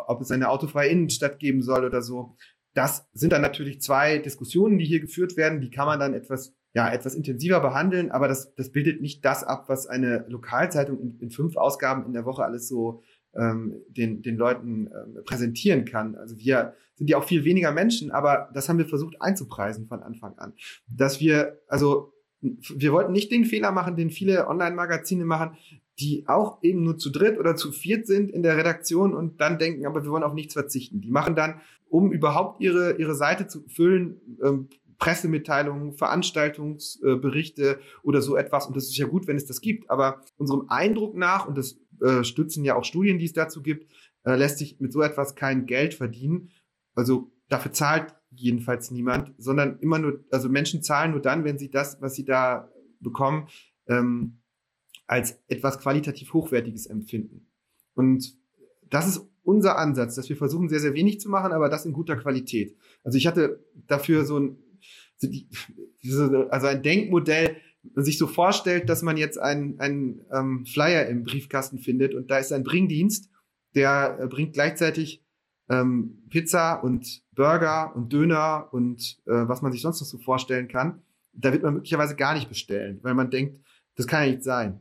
ob 0.07 0.21
es 0.21 0.31
eine 0.31 0.49
autofreie 0.49 0.89
Innenstadt 0.89 1.39
geben 1.39 1.61
soll 1.61 1.85
oder 1.85 2.01
so. 2.01 2.35
Das 2.73 3.07
sind 3.13 3.33
dann 3.33 3.41
natürlich 3.41 3.81
zwei 3.81 4.19
Diskussionen, 4.19 4.77
die 4.77 4.85
hier 4.85 4.99
geführt 4.99 5.35
werden. 5.35 5.61
Die 5.61 5.71
kann 5.71 5.87
man 5.87 5.99
dann 5.99 6.13
etwas, 6.13 6.53
ja, 6.73 6.91
etwas 6.91 7.15
intensiver 7.15 7.59
behandeln, 7.59 8.11
aber 8.11 8.27
das, 8.27 8.53
das 8.53 8.71
bildet 8.71 9.01
nicht 9.01 9.25
das 9.25 9.43
ab, 9.43 9.65
was 9.67 9.87
eine 9.87 10.25
Lokalzeitung 10.27 10.99
in, 10.99 11.19
in 11.19 11.31
fünf 11.31 11.57
Ausgaben 11.57 12.05
in 12.05 12.13
der 12.13 12.25
Woche 12.25 12.43
alles 12.43 12.67
so 12.67 13.01
ähm, 13.37 13.81
den, 13.89 14.21
den 14.21 14.37
Leuten 14.37 14.87
ähm, 14.87 15.23
präsentieren 15.25 15.85
kann. 15.85 16.15
Also 16.15 16.37
wir 16.37 16.73
sind 16.95 17.09
ja 17.09 17.17
auch 17.17 17.23
viel 17.23 17.45
weniger 17.45 17.71
Menschen, 17.71 18.11
aber 18.11 18.49
das 18.53 18.67
haben 18.67 18.77
wir 18.77 18.87
versucht 18.87 19.21
einzupreisen 19.21 19.87
von 19.87 20.01
Anfang 20.01 20.37
an. 20.37 20.53
Dass 20.87 21.19
wir, 21.19 21.59
also 21.67 22.13
wir 22.41 22.91
wollten 22.91 23.11
nicht 23.11 23.31
den 23.31 23.45
Fehler 23.45 23.71
machen, 23.71 23.95
den 23.95 24.09
viele 24.09 24.47
Online-Magazine 24.47 25.25
machen, 25.25 25.57
die 25.99 26.25
auch 26.27 26.61
eben 26.61 26.83
nur 26.83 26.97
zu 26.97 27.09
dritt 27.11 27.39
oder 27.39 27.55
zu 27.55 27.71
viert 27.71 28.05
sind 28.05 28.31
in 28.31 28.43
der 28.43 28.57
Redaktion 28.57 29.15
und 29.15 29.41
dann 29.41 29.57
denken, 29.57 29.85
aber 29.85 30.03
wir 30.03 30.11
wollen 30.11 30.23
auf 30.23 30.33
nichts 30.33 30.53
verzichten. 30.53 31.01
Die 31.01 31.09
machen 31.09 31.35
dann, 31.35 31.61
um 31.89 32.11
überhaupt 32.11 32.61
ihre, 32.61 32.97
ihre 32.97 33.15
Seite 33.15 33.47
zu 33.47 33.67
füllen, 33.67 34.21
ähm, 34.43 34.69
Pressemitteilungen, 34.99 35.93
Veranstaltungsberichte 35.93 37.79
oder 38.03 38.21
so 38.21 38.35
etwas. 38.35 38.67
Und 38.67 38.75
das 38.75 38.85
ist 38.85 38.97
ja 38.97 39.05
gut, 39.05 39.27
wenn 39.27 39.37
es 39.37 39.45
das 39.45 39.61
gibt. 39.61 39.89
Aber 39.89 40.21
unserem 40.37 40.65
Eindruck 40.69 41.15
nach, 41.15 41.47
und 41.47 41.57
das 41.57 41.79
äh, 42.01 42.23
stützen 42.23 42.63
ja 42.63 42.75
auch 42.75 42.83
Studien, 42.83 43.19
die 43.19 43.25
es 43.25 43.33
dazu 43.33 43.61
gibt, 43.61 43.91
äh, 44.23 44.35
lässt 44.35 44.57
sich 44.59 44.79
mit 44.79 44.91
so 44.91 45.01
etwas 45.01 45.35
kein 45.35 45.65
Geld 45.65 45.93
verdienen. 45.93 46.51
Also 46.95 47.31
dafür 47.49 47.71
zahlt 47.71 48.15
jedenfalls 48.31 48.91
niemand, 48.91 49.33
sondern 49.37 49.79
immer 49.79 49.99
nur, 49.99 50.23
also 50.31 50.49
Menschen 50.49 50.83
zahlen 50.83 51.11
nur 51.11 51.21
dann, 51.21 51.43
wenn 51.43 51.57
sie 51.57 51.69
das, 51.69 52.01
was 52.01 52.15
sie 52.15 52.25
da 52.25 52.69
bekommen, 52.99 53.47
ähm, 53.87 54.39
als 55.07 55.39
etwas 55.47 55.79
qualitativ 55.79 56.33
Hochwertiges 56.33 56.87
empfinden. 56.87 57.47
Und 57.93 58.37
das 58.89 59.07
ist 59.07 59.27
unser 59.43 59.77
Ansatz, 59.77 60.15
dass 60.15 60.27
wir 60.27 60.35
versuchen, 60.35 60.67
sehr, 60.67 60.81
sehr 60.81 60.93
wenig 60.93 61.21
zu 61.21 61.29
machen, 61.29 61.53
aber 61.53 61.69
das 61.69 61.85
in 61.85 61.93
guter 61.93 62.17
Qualität. 62.17 62.75
Also 63.03 63.17
ich 63.17 63.27
hatte 63.27 63.63
dafür 63.87 64.25
so 64.25 64.39
ein, 64.39 64.57
also 66.49 66.67
ein 66.67 66.83
Denkmodell, 66.83 67.55
sich 67.95 68.17
so 68.17 68.27
vorstellt, 68.27 68.89
dass 68.89 69.01
man 69.01 69.17
jetzt 69.17 69.37
einen, 69.37 69.79
einen 69.79 70.21
ähm, 70.31 70.65
Flyer 70.65 71.07
im 71.07 71.23
Briefkasten 71.23 71.79
findet 71.79 72.13
und 72.13 72.29
da 72.31 72.37
ist 72.37 72.51
ein 72.51 72.63
Bringdienst, 72.63 73.29
der 73.75 74.17
äh, 74.21 74.27
bringt 74.27 74.53
gleichzeitig 74.53 75.23
ähm, 75.69 76.23
Pizza 76.29 76.83
und 76.83 77.21
Burger 77.33 77.95
und 77.95 78.11
Döner 78.13 78.69
und 78.71 79.19
äh, 79.25 79.47
was 79.47 79.61
man 79.61 79.71
sich 79.71 79.81
sonst 79.81 79.99
noch 79.99 80.07
so 80.07 80.17
vorstellen 80.17 80.67
kann. 80.67 81.01
Da 81.33 81.51
wird 81.51 81.63
man 81.63 81.75
möglicherweise 81.75 82.15
gar 82.15 82.33
nicht 82.33 82.49
bestellen, 82.49 82.99
weil 83.03 83.13
man 83.13 83.29
denkt, 83.29 83.59
das 83.95 84.07
kann 84.07 84.25
ja 84.25 84.31
nicht 84.31 84.43
sein. 84.43 84.79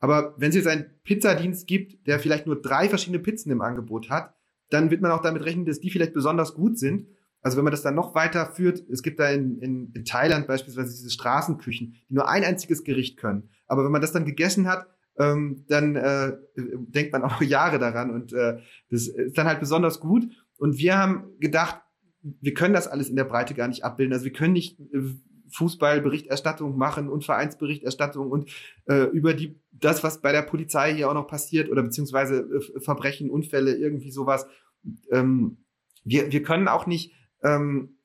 Aber 0.00 0.34
wenn 0.36 0.48
es 0.48 0.56
jetzt 0.56 0.66
einen 0.66 0.86
Pizzadienst 1.04 1.66
gibt, 1.68 2.06
der 2.08 2.18
vielleicht 2.18 2.46
nur 2.46 2.60
drei 2.60 2.88
verschiedene 2.88 3.20
Pizzen 3.22 3.52
im 3.52 3.60
Angebot 3.60 4.10
hat, 4.10 4.34
dann 4.68 4.90
wird 4.90 5.00
man 5.00 5.12
auch 5.12 5.22
damit 5.22 5.44
rechnen, 5.44 5.64
dass 5.64 5.80
die 5.80 5.90
vielleicht 5.90 6.14
besonders 6.14 6.54
gut 6.54 6.78
sind. 6.78 7.06
Also 7.42 7.56
wenn 7.56 7.64
man 7.64 7.72
das 7.72 7.82
dann 7.82 7.94
noch 7.94 8.14
weiter 8.14 8.46
führt, 8.46 8.82
es 8.88 9.02
gibt 9.02 9.18
da 9.18 9.28
in, 9.28 9.58
in, 9.58 9.92
in 9.92 10.04
Thailand 10.04 10.46
beispielsweise 10.46 10.90
diese 10.90 11.10
Straßenküchen, 11.10 11.96
die 12.08 12.14
nur 12.14 12.28
ein 12.28 12.44
einziges 12.44 12.84
Gericht 12.84 13.18
können. 13.18 13.50
Aber 13.66 13.84
wenn 13.84 13.92
man 13.92 14.00
das 14.00 14.12
dann 14.12 14.24
gegessen 14.24 14.68
hat, 14.68 14.86
ähm, 15.18 15.64
dann 15.68 15.96
äh, 15.96 16.36
denkt 16.56 17.12
man 17.12 17.22
auch 17.22 17.42
Jahre 17.42 17.78
daran 17.78 18.10
und 18.10 18.32
äh, 18.32 18.58
das 18.90 19.08
ist 19.08 19.36
dann 19.36 19.46
halt 19.46 19.60
besonders 19.60 20.00
gut. 20.00 20.24
Und 20.56 20.78
wir 20.78 20.96
haben 20.96 21.24
gedacht, 21.40 21.80
wir 22.22 22.54
können 22.54 22.74
das 22.74 22.86
alles 22.86 23.08
in 23.08 23.16
der 23.16 23.24
Breite 23.24 23.54
gar 23.54 23.68
nicht 23.68 23.84
abbilden. 23.84 24.12
Also 24.12 24.24
wir 24.24 24.32
können 24.32 24.52
nicht 24.52 24.78
äh, 24.78 25.00
Fußballberichterstattung 25.50 26.76
machen 26.76 27.08
und 27.08 27.24
Vereinsberichterstattung 27.24 28.30
und 28.30 28.50
äh, 28.86 29.04
über 29.10 29.34
die 29.34 29.60
das, 29.72 30.02
was 30.04 30.22
bei 30.22 30.32
der 30.32 30.42
Polizei 30.42 30.94
hier 30.94 31.10
auch 31.10 31.14
noch 31.14 31.26
passiert 31.26 31.70
oder 31.70 31.82
beziehungsweise 31.82 32.48
äh, 32.76 32.80
Verbrechen, 32.80 33.30
Unfälle, 33.30 33.74
irgendwie 33.74 34.12
sowas. 34.12 34.46
Ähm, 35.10 35.58
wir, 36.04 36.32
wir 36.32 36.42
können 36.42 36.68
auch 36.68 36.86
nicht 36.86 37.12
ähm, 37.42 37.96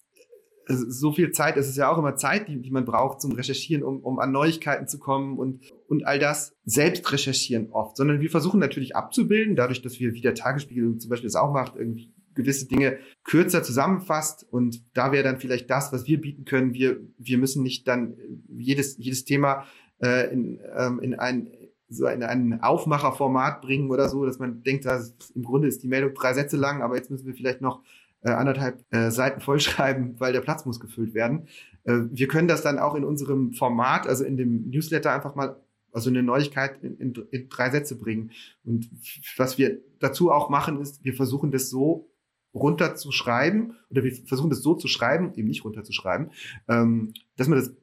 so 0.69 1.13
viel 1.13 1.31
Zeit, 1.31 1.55
es 1.57 1.69
ist 1.69 1.77
ja 1.77 1.89
auch 1.89 1.97
immer 1.97 2.15
Zeit, 2.15 2.49
die, 2.49 2.61
die 2.61 2.71
man 2.71 2.85
braucht 2.85 3.21
zum 3.21 3.31
Recherchieren, 3.31 3.83
um, 3.83 3.99
um 3.99 4.19
an 4.19 4.31
Neuigkeiten 4.31 4.87
zu 4.87 4.99
kommen 4.99 5.37
und, 5.37 5.61
und 5.87 6.05
all 6.05 6.19
das 6.19 6.55
selbst 6.65 7.09
recherchieren 7.11 7.69
oft, 7.71 7.95
sondern 7.95 8.19
wir 8.19 8.29
versuchen 8.29 8.59
natürlich 8.59 8.95
abzubilden, 8.95 9.55
dadurch, 9.55 9.81
dass 9.81 9.99
wir, 9.99 10.13
wie 10.13 10.21
der 10.21 10.35
Tagesspiegel 10.35 10.97
zum 10.97 11.09
Beispiel 11.09 11.27
das 11.27 11.35
auch 11.35 11.53
macht, 11.53 11.75
irgendwie 11.77 12.13
gewisse 12.35 12.67
Dinge 12.67 12.97
kürzer 13.23 13.63
zusammenfasst 13.63 14.45
und 14.49 14.83
da 14.93 15.11
wäre 15.11 15.23
dann 15.23 15.39
vielleicht 15.39 15.69
das, 15.69 15.91
was 15.91 16.05
wir 16.05 16.21
bieten 16.21 16.45
können. 16.45 16.73
Wir, 16.73 16.99
wir 17.17 17.37
müssen 17.37 17.63
nicht 17.63 17.87
dann 17.87 18.15
jedes, 18.47 18.97
jedes 18.97 19.25
Thema 19.25 19.65
äh, 20.01 20.31
in, 20.31 20.59
ähm, 20.75 20.99
in 20.99 21.15
ein 21.15 21.49
so 21.89 22.05
in 22.07 22.21
ein 22.21 22.61
Aufmacherformat 22.61 23.61
bringen 23.61 23.89
oder 23.89 24.09
so, 24.09 24.25
dass 24.25 24.39
man 24.39 24.61
denkt, 24.61 24.85
dass 24.85 25.15
im 25.33 25.43
Grunde 25.43 25.69
ist 25.69 25.83
die 25.83 25.87
Meldung 25.87 26.13
drei 26.13 26.33
Sätze 26.33 26.57
lang, 26.57 26.81
aber 26.81 26.97
jetzt 26.97 27.09
müssen 27.09 27.25
wir 27.25 27.33
vielleicht 27.33 27.61
noch 27.61 27.81
äh, 28.21 28.31
anderthalb 28.31 28.83
äh, 28.91 29.11
Seiten 29.11 29.41
vollschreiben, 29.41 30.15
weil 30.19 30.33
der 30.33 30.41
Platz 30.41 30.65
muss 30.65 30.79
gefüllt 30.79 31.13
werden. 31.13 31.47
Äh, 31.83 31.99
wir 32.11 32.27
können 32.27 32.47
das 32.47 32.61
dann 32.61 32.79
auch 32.79 32.95
in 32.95 33.03
unserem 33.03 33.53
Format, 33.53 34.07
also 34.07 34.23
in 34.23 34.37
dem 34.37 34.69
Newsletter 34.69 35.11
einfach 35.11 35.35
mal 35.35 35.61
also 35.91 36.09
eine 36.09 36.21
Neuigkeit 36.21 36.83
in, 36.83 36.97
in, 36.97 37.13
in 37.31 37.49
drei 37.49 37.71
Sätze 37.71 37.97
bringen. 37.97 38.31
Und 38.63 38.89
was 39.37 39.57
wir 39.57 39.79
dazu 39.99 40.31
auch 40.31 40.49
machen, 40.49 40.79
ist, 40.79 41.03
wir 41.03 41.13
versuchen 41.13 41.51
das 41.51 41.69
so 41.69 42.11
runterzuschreiben 42.53 43.75
oder 43.89 44.03
wir 44.03 44.13
versuchen 44.25 44.49
das 44.49 44.61
so 44.61 44.75
zu 44.75 44.87
schreiben, 44.87 45.33
eben 45.35 45.47
nicht 45.47 45.63
runterzuschreiben, 45.63 46.31
ähm, 46.67 47.13
dass 47.35 47.47
man 47.47 47.59
das 47.59 47.73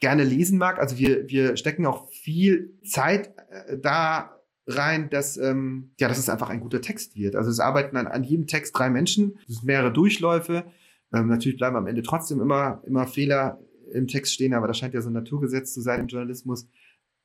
gerne 0.00 0.24
lesen 0.24 0.58
mag. 0.58 0.78
Also 0.78 0.98
wir, 0.98 1.28
wir 1.28 1.56
stecken 1.56 1.86
auch 1.86 2.08
viel 2.10 2.78
Zeit 2.84 3.34
äh, 3.50 3.78
da 3.78 4.35
rein, 4.66 5.10
dass, 5.10 5.36
ähm, 5.36 5.90
ja, 5.98 6.08
dass 6.08 6.18
es 6.18 6.28
einfach 6.28 6.50
ein 6.50 6.60
guter 6.60 6.80
Text 6.80 7.16
wird. 7.16 7.36
Also 7.36 7.50
es 7.50 7.60
arbeiten 7.60 7.96
an, 7.96 8.06
an 8.06 8.24
jedem 8.24 8.46
Text 8.46 8.76
drei 8.76 8.90
Menschen, 8.90 9.38
es 9.48 9.56
sind 9.56 9.64
mehrere 9.64 9.92
Durchläufe. 9.92 10.64
Ähm, 11.12 11.28
natürlich 11.28 11.58
bleiben 11.58 11.76
am 11.76 11.86
Ende 11.86 12.02
trotzdem 12.02 12.40
immer, 12.40 12.82
immer 12.86 13.06
Fehler 13.06 13.60
im 13.92 14.08
Text 14.08 14.34
stehen, 14.34 14.54
aber 14.54 14.66
das 14.66 14.78
scheint 14.78 14.94
ja 14.94 15.00
so 15.00 15.10
ein 15.10 15.14
Naturgesetz 15.14 15.72
zu 15.72 15.80
sein 15.80 16.00
im 16.00 16.06
Journalismus. 16.08 16.68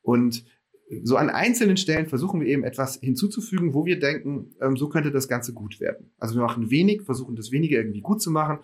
Und 0.02 0.46
so 1.04 1.16
an 1.16 1.30
einzelnen 1.30 1.78
Stellen 1.78 2.08
versuchen 2.08 2.42
wir 2.42 2.48
eben 2.48 2.64
etwas 2.64 2.98
hinzuzufügen, 2.98 3.74
wo 3.74 3.86
wir 3.86 4.00
denken, 4.00 4.54
ähm, 4.62 4.76
so 4.76 4.90
könnte 4.90 5.12
das 5.12 5.28
Ganze 5.28 5.54
gut 5.54 5.80
werden. 5.80 6.12
Also 6.18 6.36
wir 6.36 6.42
machen 6.42 6.70
wenig, 6.70 7.04
versuchen 7.04 7.36
das 7.36 7.52
wenige 7.52 7.78
irgendwie 7.78 8.02
gut 8.02 8.22
zu 8.22 8.30
machen. 8.30 8.60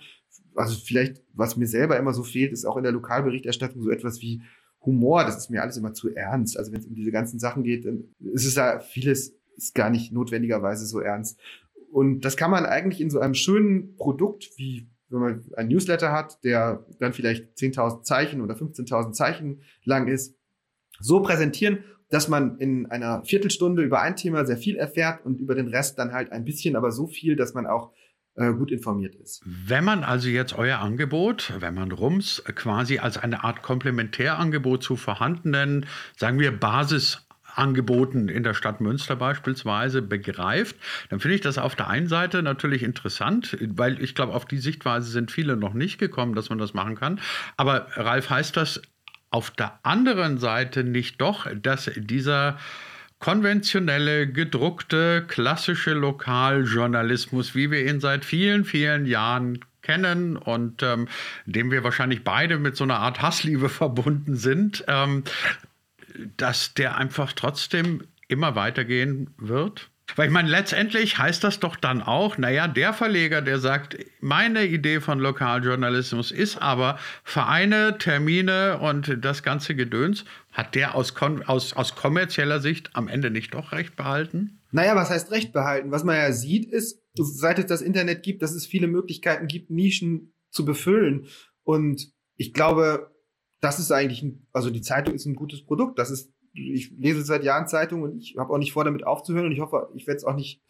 Also 0.55 0.75
vielleicht, 0.75 1.23
was 1.33 1.55
mir 1.55 1.67
selber 1.67 1.97
immer 1.97 2.13
so 2.13 2.23
fehlt, 2.23 2.51
ist 2.51 2.65
auch 2.65 2.77
in 2.77 2.83
der 2.83 2.91
Lokalberichterstattung 2.91 3.81
so 3.81 3.89
etwas 3.89 4.21
wie 4.21 4.41
Humor. 4.87 5.23
Das 5.23 5.37
ist 5.37 5.51
mir 5.51 5.61
alles 5.61 5.77
immer 5.77 5.93
zu 5.93 6.13
ernst. 6.15 6.57
Also 6.57 6.71
wenn 6.71 6.79
es 6.79 6.87
um 6.87 6.95
diese 6.95 7.11
ganzen 7.11 7.37
Sachen 7.37 7.63
geht, 7.63 7.85
dann 7.85 8.05
ist 8.19 8.45
es 8.45 8.55
da 8.55 8.79
vieles 8.79 9.35
ist 9.55 9.75
gar 9.75 9.91
nicht 9.91 10.11
notwendigerweise 10.11 10.87
so 10.87 10.99
ernst. 10.99 11.39
Und 11.91 12.21
das 12.21 12.35
kann 12.37 12.49
man 12.49 12.65
eigentlich 12.65 13.01
in 13.01 13.11
so 13.11 13.19
einem 13.19 13.35
schönen 13.35 13.95
Produkt 13.95 14.49
wie 14.57 14.89
wenn 15.09 15.19
man 15.19 15.45
ein 15.55 15.69
Newsletter 15.69 16.11
hat, 16.11 16.43
der 16.43 16.85
dann 16.99 17.13
vielleicht 17.13 17.55
10.000 17.55 18.03
Zeichen 18.03 18.41
oder 18.41 18.55
15.000 18.55 19.13
Zeichen 19.13 19.61
lang 19.85 20.09
ist, 20.09 20.35
so 20.99 21.21
präsentieren 21.21 21.79
dass 22.09 22.27
man 22.29 22.57
in 22.57 22.85
einer 22.85 23.23
Viertelstunde 23.23 23.83
über 23.83 24.01
ein 24.01 24.15
Thema 24.15 24.45
sehr 24.45 24.57
viel 24.57 24.77
erfährt 24.77 25.25
und 25.25 25.39
über 25.39 25.55
den 25.55 25.67
Rest 25.67 25.99
dann 25.99 26.13
halt 26.13 26.31
ein 26.31 26.45
bisschen, 26.45 26.75
aber 26.75 26.91
so 26.91 27.07
viel, 27.07 27.35
dass 27.35 27.53
man 27.53 27.67
auch 27.67 27.91
äh, 28.37 28.53
gut 28.53 28.71
informiert 28.71 29.15
ist. 29.15 29.41
Wenn 29.45 29.83
man 29.83 30.03
also 30.03 30.29
jetzt 30.29 30.57
euer 30.57 30.79
Angebot, 30.79 31.53
wenn 31.59 31.73
man 31.73 31.91
Rums 31.91 32.43
quasi 32.55 32.99
als 32.99 33.17
eine 33.17 33.43
Art 33.43 33.63
Komplementärangebot 33.63 34.83
zu 34.83 34.95
vorhandenen, 34.95 35.87
sagen 36.15 36.39
wir 36.39 36.57
Basis 36.57 37.27
Angeboten 37.55 38.29
in 38.29 38.43
der 38.43 38.53
Stadt 38.53 38.81
Münster 38.81 39.15
beispielsweise 39.15 40.03
begreift, 40.03 40.75
dann 41.09 41.19
finde 41.19 41.35
ich 41.35 41.41
das 41.41 41.57
auf 41.57 41.75
der 41.75 41.87
einen 41.87 42.07
Seite 42.07 42.43
natürlich 42.43 42.83
interessant, 42.83 43.57
weil 43.59 43.99
ich 44.03 44.13
glaube, 44.13 44.33
auf 44.33 44.45
die 44.45 44.59
Sichtweise 44.59 45.09
sind 45.09 45.31
viele 45.31 45.57
noch 45.57 45.73
nicht 45.73 45.97
gekommen, 45.97 46.35
dass 46.35 46.49
man 46.49 46.59
das 46.59 46.75
machen 46.75 46.95
kann. 46.95 47.19
Aber 47.55 47.87
Ralf, 47.95 48.29
heißt 48.29 48.55
das 48.55 48.83
auf 49.31 49.49
der 49.49 49.79
anderen 49.83 50.37
Seite 50.37 50.83
nicht 50.83 51.19
doch, 51.19 51.47
dass 51.55 51.89
dieser 51.95 52.59
konventionelle, 53.19 54.27
gedruckte, 54.27 55.25
klassische 55.27 55.93
Lokaljournalismus, 55.93 57.55
wie 57.55 57.71
wir 57.71 57.85
ihn 57.85 57.99
seit 57.99 58.25
vielen, 58.25 58.63
vielen 58.63 59.05
Jahren 59.05 59.59
kennen 59.81 60.37
und 60.37 60.83
ähm, 60.83 61.07
dem 61.45 61.71
wir 61.71 61.83
wahrscheinlich 61.83 62.23
beide 62.23 62.59
mit 62.59 62.75
so 62.75 62.83
einer 62.83 62.99
Art 62.99 63.21
Hassliebe 63.21 63.69
verbunden 63.83 64.35
sind, 64.35 64.83
ähm, 64.87 65.23
dass 66.35 66.73
der 66.73 66.97
einfach 66.97 67.33
trotzdem 67.33 68.03
immer 68.27 68.55
weitergehen 68.55 69.29
wird? 69.37 69.89
Weil 70.15 70.27
ich 70.27 70.33
meine, 70.33 70.49
letztendlich 70.49 71.17
heißt 71.17 71.43
das 71.43 71.59
doch 71.59 71.75
dann 71.75 72.01
auch, 72.01 72.37
naja, 72.37 72.67
der 72.67 72.93
Verleger, 72.93 73.41
der 73.41 73.59
sagt, 73.59 73.97
meine 74.19 74.65
Idee 74.65 75.01
von 75.01 75.19
Lokaljournalismus 75.19 76.31
ist 76.31 76.57
aber 76.57 76.97
Vereine, 77.23 77.97
Termine 77.97 78.79
und 78.79 79.17
das 79.23 79.43
ganze 79.43 79.75
Gedöns, 79.75 80.25
hat 80.51 80.75
der 80.75 80.95
aus, 80.95 81.13
aus, 81.45 81.73
aus 81.73 81.95
kommerzieller 81.95 82.61
Sicht 82.61 82.91
am 82.93 83.07
Ende 83.07 83.29
nicht 83.29 83.53
doch 83.53 83.73
recht 83.73 83.95
behalten? 83.95 84.61
Naja, 84.71 84.95
was 84.95 85.09
heißt 85.09 85.31
Recht 85.31 85.53
behalten? 85.53 85.91
Was 85.91 86.03
man 86.03 86.15
ja 86.15 86.31
sieht, 86.31 86.71
ist, 86.71 87.01
seit 87.15 87.59
es 87.59 87.65
das 87.65 87.81
Internet 87.81 88.23
gibt, 88.23 88.41
dass 88.41 88.51
es 88.51 88.65
viele 88.65 88.87
Möglichkeiten 88.87 89.47
gibt, 89.47 89.69
Nischen 89.69 90.33
zu 90.49 90.65
befüllen. 90.65 91.27
Und 91.63 92.11
ich 92.35 92.53
glaube, 92.53 93.11
das 93.59 93.79
ist 93.79 93.91
eigentlich, 93.91 94.21
ein, 94.21 94.47
also 94.53 94.69
die 94.69 94.81
Zeitung 94.81 95.15
ist 95.15 95.25
ein 95.25 95.35
gutes 95.35 95.63
Produkt. 95.63 95.99
Das 95.99 96.11
ist, 96.11 96.31
ich 96.57 96.91
lese 96.97 97.23
seit 97.23 97.43
Jahren 97.43 97.67
Zeitung 97.67 98.01
und 98.01 98.17
ich 98.17 98.35
habe 98.37 98.53
auch 98.53 98.57
nicht 98.57 98.73
vor, 98.73 98.83
damit 98.83 99.05
aufzuhören 99.05 99.45
und 99.45 99.51
ich 99.51 99.59
hoffe, 99.59 99.89
ich 99.95 100.07
werde 100.07 100.17
es 100.17 100.23
auch 100.23 100.35
nicht 100.35 100.61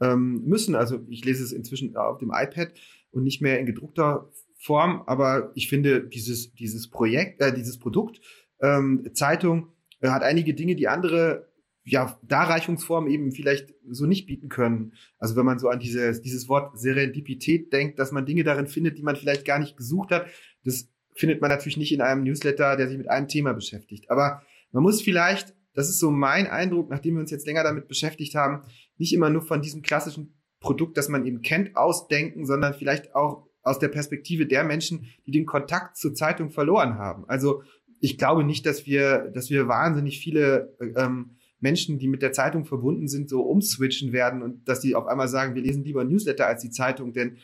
ähm, 0.00 0.42
müssen. 0.44 0.74
Also 0.74 1.00
ich 1.08 1.24
lese 1.24 1.44
es 1.44 1.52
inzwischen 1.52 1.96
auf 1.96 2.18
dem 2.18 2.32
iPad 2.34 2.72
und 3.10 3.24
nicht 3.24 3.40
mehr 3.40 3.58
in 3.58 3.66
gedruckter 3.66 4.30
Form, 4.58 5.02
aber 5.06 5.52
ich 5.54 5.68
finde 5.68 6.02
dieses, 6.02 6.52
dieses 6.54 6.90
Projekt, 6.90 7.40
äh, 7.40 7.52
dieses 7.52 7.78
Produkt, 7.78 8.20
ähm, 8.60 9.08
Zeitung, 9.12 9.68
äh, 10.00 10.08
hat 10.08 10.22
einige 10.22 10.54
Dinge, 10.54 10.74
die 10.74 10.88
andere 10.88 11.48
ja, 11.84 12.18
Darreichungsformen 12.22 13.10
eben 13.10 13.32
vielleicht 13.32 13.74
so 13.88 14.04
nicht 14.06 14.26
bieten 14.26 14.48
können. 14.48 14.92
Also 15.18 15.36
wenn 15.36 15.46
man 15.46 15.58
so 15.58 15.68
an 15.68 15.78
dieses, 15.78 16.20
dieses 16.20 16.48
Wort 16.48 16.78
Serendipität 16.78 17.72
denkt, 17.72 17.98
dass 17.98 18.12
man 18.12 18.26
Dinge 18.26 18.44
darin 18.44 18.66
findet, 18.66 18.98
die 18.98 19.02
man 19.02 19.16
vielleicht 19.16 19.46
gar 19.46 19.58
nicht 19.58 19.76
gesucht 19.76 20.10
hat, 20.10 20.26
das 20.64 20.90
findet 21.14 21.40
man 21.40 21.50
natürlich 21.50 21.78
nicht 21.78 21.92
in 21.92 22.00
einem 22.00 22.24
Newsletter, 22.24 22.76
der 22.76 22.88
sich 22.88 22.98
mit 22.98 23.08
einem 23.08 23.28
Thema 23.28 23.52
beschäftigt. 23.54 24.10
Aber 24.10 24.42
man 24.72 24.82
muss 24.82 25.02
vielleicht, 25.02 25.54
das 25.74 25.88
ist 25.88 25.98
so 25.98 26.10
mein 26.10 26.46
Eindruck, 26.46 26.90
nachdem 26.90 27.14
wir 27.14 27.20
uns 27.20 27.30
jetzt 27.30 27.46
länger 27.46 27.62
damit 27.62 27.88
beschäftigt 27.88 28.34
haben, 28.34 28.62
nicht 28.96 29.12
immer 29.12 29.30
nur 29.30 29.42
von 29.42 29.62
diesem 29.62 29.82
klassischen 29.82 30.34
Produkt, 30.60 30.96
das 30.96 31.08
man 31.08 31.24
eben 31.24 31.42
kennt, 31.42 31.76
ausdenken, 31.76 32.46
sondern 32.46 32.74
vielleicht 32.74 33.14
auch 33.14 33.46
aus 33.62 33.78
der 33.78 33.88
Perspektive 33.88 34.46
der 34.46 34.64
Menschen, 34.64 35.06
die 35.26 35.30
den 35.30 35.46
Kontakt 35.46 35.96
zur 35.96 36.14
Zeitung 36.14 36.50
verloren 36.50 36.94
haben. 36.94 37.28
Also 37.28 37.62
ich 38.00 38.18
glaube 38.18 38.44
nicht, 38.44 38.66
dass 38.66 38.86
wir, 38.86 39.30
dass 39.34 39.50
wir 39.50 39.68
wahnsinnig 39.68 40.20
viele 40.20 40.76
ähm, 40.96 41.36
Menschen, 41.60 41.98
die 41.98 42.08
mit 42.08 42.22
der 42.22 42.32
Zeitung 42.32 42.64
verbunden 42.64 43.08
sind, 43.08 43.28
so 43.28 43.42
umswitchen 43.42 44.12
werden 44.12 44.42
und 44.42 44.68
dass 44.68 44.80
die 44.80 44.94
auf 44.94 45.06
einmal 45.06 45.28
sagen, 45.28 45.54
wir 45.54 45.62
lesen 45.62 45.84
lieber 45.84 46.04
Newsletter 46.04 46.46
als 46.46 46.62
die 46.62 46.70
Zeitung, 46.70 47.12
denn 47.12 47.38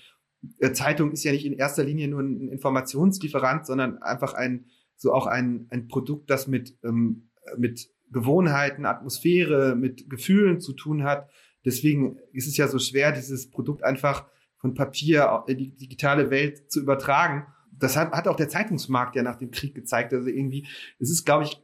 äh, 0.59 0.73
Zeitung 0.73 1.13
ist 1.13 1.25
ja 1.25 1.33
nicht 1.33 1.47
in 1.47 1.55
erster 1.55 1.85
Linie 1.85 2.09
nur 2.09 2.21
ein 2.21 2.49
Informationslieferant, 2.49 3.67
sondern 3.67 3.99
einfach 4.03 4.35
ein, 4.35 4.67
so 5.05 5.13
auch 5.13 5.27
ein, 5.27 5.69
ein 5.71 5.87
Produkt, 5.87 6.31
das 6.31 6.49
mit, 6.49 6.77
ähm, 6.83 7.29
mit 7.57 7.89
Gewohnheiten, 8.11 8.87
Atmosphäre, 8.87 9.77
mit 9.77 10.09
Gefühlen 10.09 10.61
zu 10.61 10.73
tun 10.73 11.05
hat. 11.05 11.29
Deswegen 11.65 12.17
ist 12.33 12.49
es 12.49 12.57
ja 12.57 12.67
so 12.67 12.79
schwer, 12.79 13.13
dieses 13.13 13.51
Produkt 13.51 13.85
einfach 13.85 14.27
von 14.57 14.75
Papier 14.75 15.45
in 15.47 15.59
die 15.59 15.77
digitale 15.77 16.31
Welt 16.31 16.73
zu 16.73 16.81
übertragen. 16.81 17.47
Das 17.71 17.97
hat, 17.97 18.13
hat 18.13 18.29
auch 18.29 18.37
der 18.37 18.49
Zeitungsmarkt 18.49 19.15
ja 19.15 19.23
nach 19.23 19.37
dem 19.37 19.51
Krieg 19.51 19.75
gezeigt. 19.75 20.13
Also 20.15 20.29
irgendwie, 20.29 20.67
es 20.99 21.11
ist, 21.11 21.25
glaube 21.25 21.45
ich, 21.45 21.63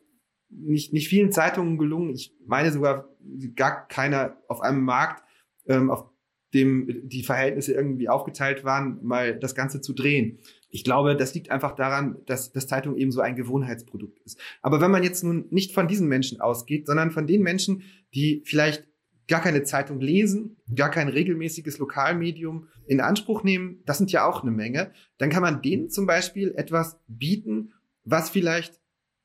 nicht, 0.51 0.93
nicht 0.93 1.09
vielen 1.09 1.33
Zeitungen 1.33 1.79
gelungen. 1.79 2.11
Ich 2.11 2.37
meine 2.47 2.73
sogar 2.73 3.09
gar 3.57 3.87
keiner 3.89 4.37
auf 4.49 4.61
einem 4.61 4.83
Markt, 4.83 5.25
ähm, 5.67 5.91
auf 5.91 6.11
dem 6.53 7.09
die 7.09 7.23
Verhältnisse 7.23 7.73
irgendwie 7.73 8.09
aufgeteilt 8.09 8.65
waren, 8.65 8.99
mal 9.03 9.39
das 9.39 9.55
Ganze 9.55 9.81
zu 9.81 9.95
drehen. 9.95 10.41
Ich 10.71 10.85
glaube, 10.85 11.17
das 11.17 11.35
liegt 11.35 11.51
einfach 11.51 11.75
daran, 11.75 12.19
dass 12.27 12.53
das 12.53 12.67
Zeitung 12.67 12.97
eben 12.97 13.11
so 13.11 13.21
ein 13.21 13.37
Gewohnheitsprodukt 13.37 14.21
ist. 14.21 14.39
Aber 14.63 14.81
wenn 14.81 14.91
man 14.91 15.03
jetzt 15.03 15.25
nun 15.25 15.47
nicht 15.51 15.73
von 15.73 15.89
diesen 15.89 16.09
Menschen 16.09 16.41
ausgeht, 16.41 16.87
sondern 16.87 17.11
von 17.11 17.27
den 17.27 17.43
Menschen, 17.43 17.83
die 18.15 18.43
vielleicht 18.45 18.87
gar 19.27 19.41
keine 19.41 19.63
Zeitung 19.63 20.01
lesen, 20.01 20.57
gar 20.75 20.91
kein 20.91 21.09
regelmäßiges 21.09 21.79
Lokalmedium 21.79 22.69
in 22.87 23.01
Anspruch 23.01 23.45
nehmen, 23.45 23.83
das 23.87 23.99
sind 23.99 24.11
ja 24.13 24.27
auch 24.27 24.43
eine 24.43 24.51
Menge, 24.51 24.93
dann 25.19 25.31
kann 25.31 25.43
man 25.43 25.63
denen 25.63 25.89
zum 25.89 26.07
Beispiel 26.07 26.53
etwas 26.57 26.99
bieten, 27.07 27.73
was 28.05 28.31
vielleicht 28.31 28.81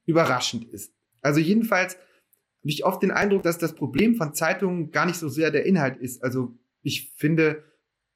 überraschend 0.05 0.65
ist. 0.65 0.93
Also 1.21 1.39
jedenfalls 1.39 1.95
habe 1.95 2.71
ich 2.71 2.85
oft 2.85 3.01
den 3.01 3.11
Eindruck, 3.11 3.43
dass 3.43 3.57
das 3.57 3.73
Problem 3.73 4.15
von 4.15 4.33
Zeitungen 4.33 4.91
gar 4.91 5.05
nicht 5.07 5.17
so 5.17 5.27
sehr 5.27 5.49
der 5.51 5.65
Inhalt 5.65 5.97
ist. 5.97 6.23
Also 6.23 6.55
ich 6.81 7.11
finde, 7.15 7.63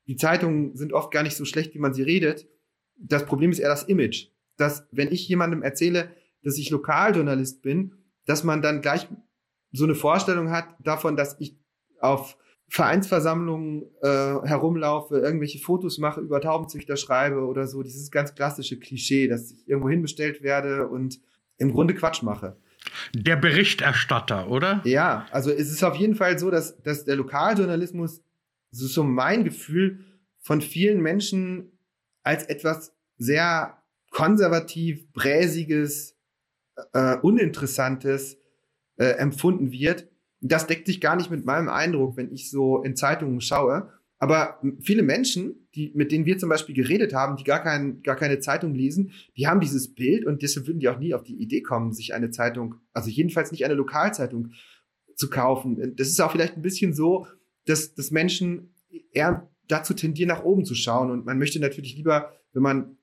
die 0.07 0.15
Zeitungen 0.15 0.75
sind 0.75 0.93
oft 0.93 1.11
gar 1.11 1.23
nicht 1.23 1.35
so 1.35 1.45
schlecht, 1.45 1.73
wie 1.73 1.79
man 1.79 1.93
sie 1.93 2.03
redet. 2.03 2.47
Das 2.99 3.25
Problem 3.25 3.51
ist 3.51 3.59
eher 3.59 3.69
das 3.69 3.83
Image. 3.83 4.27
Dass, 4.57 4.87
wenn 4.91 5.11
ich 5.11 5.27
jemandem 5.27 5.61
erzähle, 5.61 6.11
dass 6.43 6.57
ich 6.57 6.69
Lokaljournalist 6.69 7.61
bin, 7.61 7.93
dass 8.25 8.43
man 8.43 8.61
dann 8.61 8.81
gleich 8.81 9.07
so 9.71 9.85
eine 9.85 9.95
Vorstellung 9.95 10.51
hat 10.51 10.67
davon, 10.79 11.15
dass 11.15 11.35
ich 11.39 11.57
auf 11.99 12.37
Vereinsversammlungen 12.69 13.83
äh, 14.01 14.07
herumlaufe, 14.07 15.17
irgendwelche 15.17 15.59
Fotos 15.59 15.97
mache, 15.97 16.21
über 16.21 16.39
Taubenzüchter 16.39 16.97
schreibe 16.97 17.45
oder 17.45 17.67
so. 17.67 17.81
Dieses 17.81 18.11
ganz 18.11 18.35
klassische 18.35 18.79
Klischee, 18.79 19.27
dass 19.27 19.51
ich 19.51 19.67
irgendwo 19.67 19.89
hinbestellt 19.89 20.43
werde 20.43 20.87
und 20.87 21.19
im 21.57 21.71
Grunde 21.71 21.95
Quatsch 21.95 22.21
mache. 22.21 22.57
Der 23.13 23.35
Berichterstatter, 23.35 24.49
oder? 24.49 24.81
Ja, 24.85 25.25
also 25.31 25.51
es 25.51 25.71
ist 25.71 25.83
auf 25.83 25.95
jeden 25.95 26.15
Fall 26.15 26.37
so, 26.37 26.51
dass, 26.51 26.81
dass 26.81 27.05
der 27.05 27.15
Lokaljournalismus, 27.15 28.21
so 28.71 28.87
so 28.87 29.03
mein 29.03 29.43
Gefühl, 29.43 30.05
von 30.37 30.61
vielen 30.61 31.01
Menschen 31.01 31.71
als 32.29 32.43
etwas 32.43 32.93
sehr 33.17 33.81
konservativ, 34.11 35.11
bräsiges, 35.13 36.15
äh, 36.93 37.17
uninteressantes 37.17 38.37
äh, 38.97 39.17
empfunden 39.17 39.71
wird. 39.71 40.07
Das 40.39 40.67
deckt 40.67 40.85
sich 40.85 41.01
gar 41.01 41.15
nicht 41.15 41.31
mit 41.31 41.43
meinem 41.43 41.69
Eindruck, 41.69 42.17
wenn 42.17 42.31
ich 42.31 42.51
so 42.51 42.83
in 42.83 42.95
Zeitungen 42.95 43.41
schaue. 43.41 43.91
Aber 44.19 44.61
viele 44.79 45.01
Menschen, 45.01 45.67
die, 45.73 45.91
mit 45.95 46.11
denen 46.11 46.25
wir 46.25 46.37
zum 46.37 46.49
Beispiel 46.49 46.75
geredet 46.75 47.15
haben, 47.15 47.35
die 47.35 47.43
gar, 47.43 47.63
kein, 47.63 48.03
gar 48.03 48.15
keine 48.15 48.39
Zeitung 48.39 48.75
lesen, 48.75 49.11
die 49.35 49.47
haben 49.47 49.59
dieses 49.59 49.95
Bild 49.95 50.27
und 50.27 50.43
deshalb 50.43 50.67
würden 50.67 50.79
die 50.79 50.89
auch 50.89 50.99
nie 50.99 51.15
auf 51.15 51.23
die 51.23 51.41
Idee 51.41 51.63
kommen, 51.63 51.93
sich 51.93 52.13
eine 52.13 52.29
Zeitung, 52.29 52.75
also 52.93 53.09
jedenfalls 53.09 53.51
nicht 53.51 53.65
eine 53.65 53.73
Lokalzeitung 53.73 54.51
zu 55.15 55.31
kaufen. 55.31 55.95
Das 55.95 56.09
ist 56.09 56.21
auch 56.21 56.31
vielleicht 56.31 56.57
ein 56.57 56.61
bisschen 56.61 56.93
so, 56.93 57.25
dass, 57.65 57.95
dass 57.95 58.11
Menschen 58.11 58.75
eher 59.13 59.49
dazu 59.69 59.93
tendieren, 59.93 60.27
nach 60.27 60.43
oben 60.43 60.65
zu 60.65 60.75
schauen. 60.75 61.09
Und 61.09 61.25
man 61.25 61.39
möchte 61.39 61.59
natürlich 61.61 61.95
lieber, 61.95 62.33
wenn 62.51 62.63
man 62.63 62.97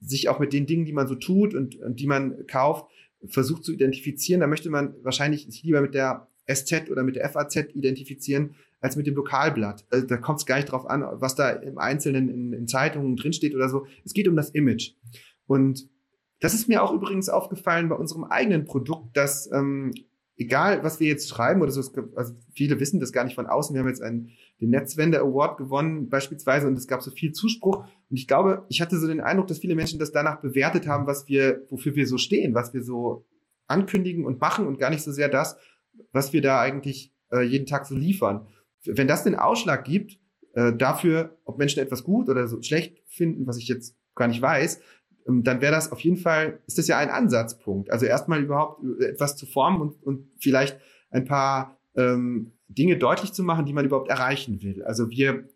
sich 0.00 0.28
auch 0.28 0.38
mit 0.38 0.52
den 0.52 0.66
Dingen, 0.66 0.84
die 0.84 0.92
man 0.92 1.08
so 1.08 1.16
tut 1.16 1.54
und, 1.54 1.76
und 1.76 1.98
die 1.98 2.06
man 2.06 2.46
kauft, 2.46 2.86
versucht 3.26 3.64
zu 3.64 3.72
identifizieren, 3.72 4.40
dann 4.40 4.50
möchte 4.50 4.70
man 4.70 4.94
wahrscheinlich 5.02 5.46
sich 5.46 5.62
lieber 5.62 5.80
mit 5.80 5.94
der 5.94 6.28
SZ 6.50 6.90
oder 6.90 7.02
mit 7.02 7.16
der 7.16 7.28
FAZ 7.28 7.56
identifizieren, 7.74 8.54
als 8.80 8.96
mit 8.96 9.06
dem 9.06 9.14
Lokalblatt. 9.14 9.84
Also 9.90 10.06
da 10.06 10.16
kommt 10.16 10.38
es 10.38 10.46
gar 10.46 10.56
nicht 10.56 10.70
drauf 10.70 10.88
an, 10.88 11.04
was 11.12 11.34
da 11.34 11.50
im 11.50 11.78
Einzelnen 11.78 12.28
in, 12.28 12.52
in 12.52 12.66
Zeitungen 12.66 13.16
drinsteht 13.16 13.54
oder 13.54 13.68
so. 13.68 13.86
Es 14.04 14.14
geht 14.14 14.26
um 14.26 14.36
das 14.36 14.50
Image. 14.50 14.92
Und 15.46 15.88
das 16.40 16.54
ist 16.54 16.68
mir 16.68 16.82
auch 16.82 16.92
übrigens 16.92 17.28
aufgefallen 17.28 17.90
bei 17.90 17.96
unserem 17.96 18.24
eigenen 18.24 18.64
Produkt, 18.64 19.16
dass 19.16 19.50
ähm, 19.52 19.92
egal, 20.40 20.82
was 20.82 20.98
wir 20.98 21.06
jetzt 21.06 21.28
schreiben 21.28 21.62
oder 21.62 21.70
so, 21.70 21.80
also 22.16 22.34
viele 22.52 22.80
wissen 22.80 22.98
das 22.98 23.12
gar 23.12 23.24
nicht 23.24 23.36
von 23.36 23.46
außen. 23.46 23.74
Wir 23.74 23.80
haben 23.80 23.88
jetzt 23.88 24.02
einen, 24.02 24.30
den 24.60 24.70
Netzwende 24.70 25.20
Award 25.20 25.58
gewonnen 25.58 26.08
beispielsweise 26.08 26.66
und 26.66 26.76
es 26.76 26.88
gab 26.88 27.02
so 27.02 27.10
viel 27.10 27.32
Zuspruch. 27.32 27.84
Und 28.10 28.16
ich 28.16 28.26
glaube, 28.26 28.64
ich 28.68 28.80
hatte 28.80 28.98
so 28.98 29.06
den 29.06 29.20
Eindruck, 29.20 29.46
dass 29.46 29.58
viele 29.58 29.76
Menschen 29.76 29.98
das 29.98 30.12
danach 30.12 30.40
bewertet 30.40 30.88
haben, 30.88 31.06
was 31.06 31.28
wir, 31.28 31.62
wofür 31.68 31.94
wir 31.94 32.06
so 32.06 32.18
stehen, 32.18 32.54
was 32.54 32.74
wir 32.74 32.82
so 32.82 33.26
ankündigen 33.68 34.24
und 34.24 34.40
machen 34.40 34.66
und 34.66 34.78
gar 34.78 34.90
nicht 34.90 35.02
so 35.02 35.12
sehr 35.12 35.28
das, 35.28 35.56
was 36.12 36.32
wir 36.32 36.42
da 36.42 36.60
eigentlich 36.60 37.14
äh, 37.30 37.42
jeden 37.42 37.66
Tag 37.66 37.86
so 37.86 37.94
liefern 37.94 38.46
wenn 38.84 39.08
das 39.08 39.24
den 39.24 39.34
Ausschlag 39.34 39.84
gibt 39.84 40.18
äh, 40.54 40.72
dafür, 40.72 41.38
ob 41.44 41.58
Menschen 41.58 41.82
etwas 41.82 42.04
gut 42.04 42.28
oder 42.28 42.48
so 42.48 42.62
schlecht 42.62 43.02
finden, 43.06 43.46
was 43.46 43.58
ich 43.58 43.68
jetzt 43.68 43.96
gar 44.14 44.28
nicht 44.28 44.42
weiß, 44.42 44.80
dann 45.26 45.60
wäre 45.60 45.72
das 45.72 45.92
auf 45.92 46.00
jeden 46.00 46.16
Fall, 46.16 46.60
ist 46.66 46.78
das 46.78 46.88
ja 46.88 46.98
ein 46.98 47.10
Ansatzpunkt. 47.10 47.90
Also 47.90 48.06
erstmal 48.06 48.42
überhaupt 48.42 48.82
äh, 49.00 49.06
etwas 49.06 49.36
zu 49.36 49.46
formen 49.46 49.80
und, 49.80 50.02
und 50.02 50.30
vielleicht 50.40 50.78
ein 51.10 51.24
paar 51.24 51.78
ähm, 51.94 52.52
Dinge 52.68 52.96
deutlich 52.96 53.32
zu 53.32 53.42
machen, 53.42 53.66
die 53.66 53.72
man 53.72 53.84
überhaupt 53.84 54.08
erreichen 54.08 54.62
will. 54.62 54.82
Also 54.84 55.10
wir 55.10 55.48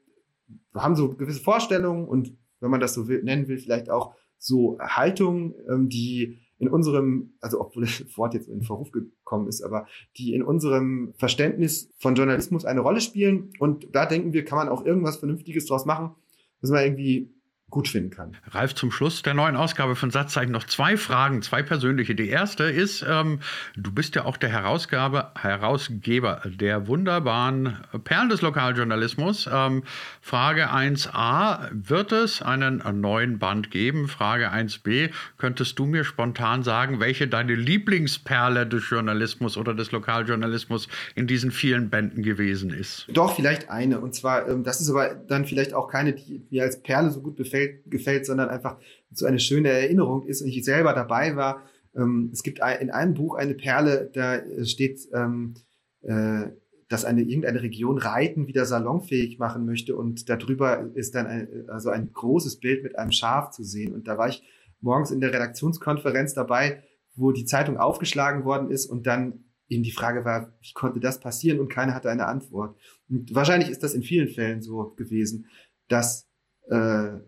haben 0.74 0.96
so 0.96 1.14
gewisse 1.14 1.40
Vorstellungen 1.40 2.06
und 2.06 2.36
wenn 2.60 2.70
man 2.70 2.80
das 2.80 2.94
so 2.94 3.08
will, 3.08 3.22
nennen 3.22 3.48
will, 3.48 3.58
vielleicht 3.58 3.90
auch 3.90 4.14
so 4.38 4.78
Haltungen, 4.80 5.54
ähm, 5.68 5.88
die 5.88 6.38
in 6.58 6.68
unserem, 6.68 7.34
also 7.40 7.60
obwohl 7.60 7.84
das 7.84 8.16
Wort 8.16 8.34
jetzt 8.34 8.48
in 8.48 8.62
Verruf 8.62 8.90
gekommen 8.90 9.48
ist, 9.48 9.62
aber 9.62 9.86
die 10.16 10.34
in 10.34 10.42
unserem 10.42 11.12
Verständnis 11.16 11.92
von 11.98 12.14
Journalismus 12.14 12.64
eine 12.64 12.80
Rolle 12.80 13.00
spielen. 13.00 13.50
Und 13.58 13.88
da 13.92 14.06
denken 14.06 14.32
wir, 14.32 14.44
kann 14.44 14.58
man 14.58 14.68
auch 14.68 14.84
irgendwas 14.84 15.16
Vernünftiges 15.16 15.66
draus 15.66 15.84
machen, 15.84 16.14
dass 16.60 16.70
man 16.70 16.84
irgendwie 16.84 17.33
gut 17.74 17.88
finden 17.88 18.10
kann. 18.10 18.36
Ralf, 18.52 18.76
zum 18.76 18.92
Schluss 18.92 19.22
der 19.22 19.34
neuen 19.34 19.56
Ausgabe 19.56 19.96
von 19.96 20.12
Satzzeichen 20.12 20.52
noch 20.52 20.62
zwei 20.62 20.96
Fragen, 20.96 21.42
zwei 21.42 21.60
persönliche. 21.60 22.14
Die 22.14 22.28
erste 22.28 22.62
ist, 22.64 23.04
ähm, 23.06 23.40
du 23.76 23.90
bist 23.90 24.14
ja 24.14 24.24
auch 24.24 24.36
der 24.36 24.48
Herausgabe, 24.48 25.32
Herausgeber 25.36 26.42
der 26.46 26.86
wunderbaren 26.86 27.78
Perlen 28.04 28.28
des 28.28 28.42
Lokaljournalismus. 28.42 29.50
Ähm, 29.52 29.82
Frage 30.20 30.72
1a, 30.72 31.68
wird 31.72 32.12
es 32.12 32.42
einen 32.42 32.80
neuen 33.00 33.40
Band 33.40 33.72
geben? 33.72 34.06
Frage 34.06 34.52
1b, 34.52 35.10
könntest 35.36 35.76
du 35.80 35.86
mir 35.86 36.04
spontan 36.04 36.62
sagen, 36.62 37.00
welche 37.00 37.26
deine 37.26 37.56
Lieblingsperle 37.56 38.68
des 38.68 38.88
Journalismus 38.88 39.56
oder 39.56 39.74
des 39.74 39.90
Lokaljournalismus 39.90 40.86
in 41.16 41.26
diesen 41.26 41.50
vielen 41.50 41.90
Bänden 41.90 42.22
gewesen 42.22 42.70
ist? 42.70 43.08
Doch, 43.08 43.34
vielleicht 43.34 43.68
eine. 43.68 43.98
Und 43.98 44.14
zwar, 44.14 44.48
ähm, 44.48 44.62
das 44.62 44.80
ist 44.80 44.90
aber 44.90 45.08
dann 45.08 45.44
vielleicht 45.44 45.74
auch 45.74 45.88
keine, 45.88 46.12
die 46.12 46.40
mir 46.50 46.62
als 46.62 46.80
Perle 46.80 47.10
so 47.10 47.20
gut 47.20 47.34
befällt 47.34 47.63
gefällt, 47.68 47.90
gefällt, 47.90 48.26
sondern 48.26 48.48
einfach 48.48 48.78
so 49.10 49.26
eine 49.26 49.38
schöne 49.38 49.68
Erinnerung 49.68 50.26
ist 50.26 50.42
und 50.42 50.48
ich 50.48 50.64
selber 50.64 50.92
dabei 50.92 51.36
war. 51.36 51.62
Ähm, 51.96 52.30
es 52.32 52.42
gibt 52.42 52.58
in 52.58 52.90
einem 52.90 53.14
Buch 53.14 53.36
eine 53.36 53.54
Perle, 53.54 54.10
da 54.12 54.40
steht, 54.64 55.00
ähm, 55.12 55.54
äh, 56.02 56.48
dass 56.88 57.04
eine 57.04 57.22
irgendeine 57.22 57.62
Region 57.62 57.98
Reiten 57.98 58.46
wieder 58.46 58.66
salonfähig 58.66 59.38
machen 59.38 59.64
möchte 59.64 59.96
und 59.96 60.28
darüber 60.28 60.90
ist 60.94 61.14
dann 61.14 61.26
ein, 61.26 61.68
also 61.68 61.90
ein 61.90 62.12
großes 62.12 62.60
Bild 62.60 62.82
mit 62.82 62.98
einem 62.98 63.10
Schaf 63.10 63.50
zu 63.50 63.64
sehen. 63.64 63.94
Und 63.94 64.06
da 64.06 64.18
war 64.18 64.28
ich 64.28 64.42
morgens 64.80 65.10
in 65.10 65.20
der 65.20 65.32
Redaktionskonferenz 65.32 66.34
dabei, 66.34 66.82
wo 67.16 67.32
die 67.32 67.46
Zeitung 67.46 67.78
aufgeschlagen 67.78 68.44
worden 68.44 68.70
ist 68.70 68.86
und 68.86 69.06
dann 69.06 69.44
eben 69.68 69.82
die 69.82 69.92
Frage 69.92 70.24
war, 70.24 70.52
wie 70.60 70.72
konnte 70.74 71.00
das 71.00 71.20
passieren 71.20 71.58
und 71.58 71.68
keiner 71.68 71.94
hatte 71.94 72.10
eine 72.10 72.26
Antwort. 72.26 72.76
Und 73.08 73.34
wahrscheinlich 73.34 73.70
ist 73.70 73.82
das 73.82 73.94
in 73.94 74.02
vielen 74.02 74.28
Fällen 74.28 74.60
so 74.60 74.92
gewesen, 74.96 75.46
dass 75.88 76.28
äh, 76.68 77.18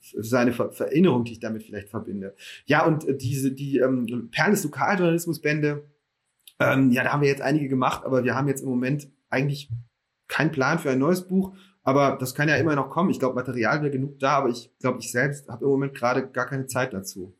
seine 0.00 0.52
Ver 0.52 0.72
Erinnerung, 0.78 1.24
die 1.24 1.32
ich 1.32 1.40
damit 1.40 1.62
vielleicht 1.62 1.88
verbinde. 1.88 2.34
Ja, 2.66 2.84
und 2.84 3.06
äh, 3.06 3.16
diese, 3.16 3.52
die 3.52 3.78
ähm, 3.78 4.28
Perlen 4.30 4.52
des 4.52 4.64
Lokaljournalismusbände, 4.64 5.84
ähm, 6.58 6.90
ja, 6.90 7.04
da 7.04 7.12
haben 7.12 7.22
wir 7.22 7.28
jetzt 7.28 7.42
einige 7.42 7.68
gemacht, 7.68 8.04
aber 8.04 8.24
wir 8.24 8.34
haben 8.34 8.48
jetzt 8.48 8.62
im 8.62 8.68
Moment 8.68 9.08
eigentlich 9.30 9.70
keinen 10.28 10.52
Plan 10.52 10.78
für 10.78 10.90
ein 10.90 10.98
neues 10.98 11.26
Buch. 11.26 11.54
Aber 11.82 12.16
das 12.20 12.34
kann 12.34 12.48
ja 12.48 12.56
immer 12.56 12.76
noch 12.76 12.90
kommen. 12.90 13.10
Ich 13.10 13.18
glaube, 13.18 13.34
Material 13.34 13.80
wäre 13.80 13.90
genug 13.90 14.18
da, 14.18 14.36
aber 14.38 14.50
ich 14.50 14.70
glaube, 14.80 14.98
ich 15.00 15.10
selbst 15.10 15.48
habe 15.48 15.64
im 15.64 15.70
Moment 15.70 15.94
gerade 15.94 16.28
gar 16.28 16.46
keine 16.46 16.66
Zeit 16.66 16.92
dazu. 16.92 17.34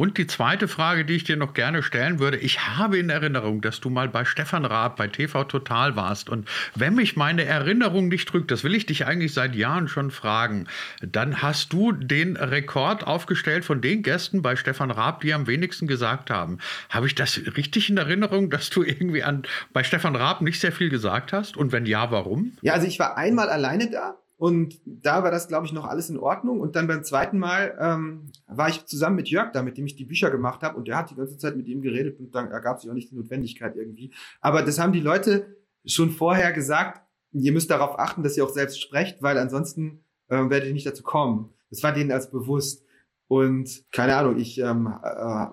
Und 0.00 0.16
die 0.16 0.26
zweite 0.26 0.66
Frage, 0.66 1.04
die 1.04 1.16
ich 1.16 1.24
dir 1.24 1.36
noch 1.36 1.52
gerne 1.52 1.82
stellen 1.82 2.20
würde, 2.20 2.38
ich 2.38 2.66
habe 2.66 2.96
in 2.96 3.10
Erinnerung, 3.10 3.60
dass 3.60 3.80
du 3.80 3.90
mal 3.90 4.08
bei 4.08 4.24
Stefan 4.24 4.64
Raab 4.64 4.96
bei 4.96 5.08
TV 5.08 5.44
Total 5.44 5.94
warst. 5.94 6.30
Und 6.30 6.48
wenn 6.74 6.94
mich 6.94 7.16
meine 7.16 7.44
Erinnerung 7.44 8.08
nicht 8.08 8.26
trügt, 8.26 8.50
das 8.50 8.64
will 8.64 8.74
ich 8.74 8.86
dich 8.86 9.04
eigentlich 9.04 9.34
seit 9.34 9.54
Jahren 9.54 9.88
schon 9.88 10.10
fragen, 10.10 10.68
dann 11.02 11.42
hast 11.42 11.74
du 11.74 11.92
den 11.92 12.38
Rekord 12.38 13.06
aufgestellt 13.06 13.62
von 13.66 13.82
den 13.82 14.02
Gästen 14.02 14.40
bei 14.40 14.56
Stefan 14.56 14.90
Raab, 14.90 15.20
die 15.20 15.34
am 15.34 15.46
wenigsten 15.46 15.86
gesagt 15.86 16.30
haben. 16.30 16.60
Habe 16.88 17.06
ich 17.06 17.14
das 17.14 17.38
richtig 17.58 17.90
in 17.90 17.98
Erinnerung, 17.98 18.48
dass 18.48 18.70
du 18.70 18.82
irgendwie 18.82 19.22
an, 19.22 19.42
bei 19.74 19.84
Stefan 19.84 20.16
Raab 20.16 20.40
nicht 20.40 20.60
sehr 20.60 20.72
viel 20.72 20.88
gesagt 20.88 21.34
hast? 21.34 21.58
Und 21.58 21.72
wenn 21.72 21.84
ja, 21.84 22.10
warum? 22.10 22.56
Ja, 22.62 22.72
also 22.72 22.86
ich 22.86 22.98
war 22.98 23.18
einmal 23.18 23.50
alleine 23.50 23.90
da 23.90 24.16
und 24.40 24.80
da 24.86 25.22
war 25.22 25.30
das, 25.30 25.48
glaube 25.48 25.66
ich, 25.66 25.72
noch 25.74 25.84
alles 25.84 26.08
in 26.08 26.16
Ordnung. 26.16 26.60
Und 26.60 26.74
dann 26.74 26.86
beim 26.86 27.04
zweiten 27.04 27.38
Mal 27.38 27.76
ähm, 27.78 28.32
war 28.46 28.70
ich 28.70 28.86
zusammen 28.86 29.16
mit 29.16 29.28
Jörg 29.28 29.52
da, 29.52 29.62
mit 29.62 29.76
dem 29.76 29.84
ich 29.84 29.96
die 29.96 30.06
Bücher 30.06 30.30
gemacht 30.30 30.62
habe. 30.62 30.78
Und 30.78 30.88
der 30.88 30.96
hat 30.96 31.10
die 31.10 31.14
ganze 31.14 31.36
Zeit 31.36 31.58
mit 31.58 31.68
ihm 31.68 31.82
geredet 31.82 32.18
und 32.18 32.34
dann 32.34 32.50
ergab 32.50 32.80
sich 32.80 32.88
auch 32.88 32.94
nicht 32.94 33.10
die 33.10 33.16
Notwendigkeit 33.16 33.76
irgendwie. 33.76 34.14
Aber 34.40 34.62
das 34.62 34.78
haben 34.78 34.94
die 34.94 35.00
Leute 35.00 35.58
schon 35.84 36.08
vorher 36.08 36.54
gesagt. 36.54 37.02
Ihr 37.32 37.52
müsst 37.52 37.68
darauf 37.68 37.98
achten, 37.98 38.22
dass 38.22 38.34
ihr 38.38 38.44
auch 38.44 38.48
selbst 38.48 38.80
sprecht, 38.80 39.20
weil 39.20 39.36
ansonsten 39.36 40.06
äh, 40.28 40.36
werdet 40.36 40.68
ihr 40.68 40.72
nicht 40.72 40.86
dazu 40.86 41.02
kommen. 41.02 41.52
Das 41.68 41.82
war 41.82 41.92
denen 41.92 42.10
als 42.10 42.30
bewusst. 42.30 42.82
Und 43.28 43.84
keine 43.92 44.16
Ahnung, 44.16 44.38
ich 44.38 44.56
ähm, 44.56 44.90
äh, 45.02 45.46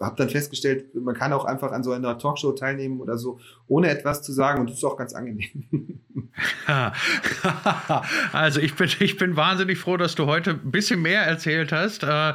habe 0.00 0.16
dann 0.16 0.30
festgestellt, 0.30 0.94
man 0.94 1.14
kann 1.14 1.32
auch 1.32 1.44
einfach 1.44 1.72
an 1.72 1.82
so 1.82 1.92
einer 1.92 2.18
Talkshow 2.18 2.52
teilnehmen 2.52 3.00
oder 3.00 3.18
so, 3.18 3.38
ohne 3.68 3.90
etwas 3.90 4.22
zu 4.22 4.32
sagen. 4.32 4.60
Und 4.60 4.70
das 4.70 4.78
ist 4.78 4.84
auch 4.84 4.96
ganz 4.96 5.12
angenehm. 5.12 6.00
also 8.32 8.60
ich 8.60 8.74
bin, 8.74 8.88
ich 9.00 9.18
bin 9.18 9.36
wahnsinnig 9.36 9.78
froh, 9.78 9.98
dass 9.98 10.14
du 10.14 10.26
heute 10.26 10.52
ein 10.52 10.70
bisschen 10.70 11.02
mehr 11.02 11.22
erzählt 11.22 11.70
hast. 11.70 12.02
Äh, 12.02 12.32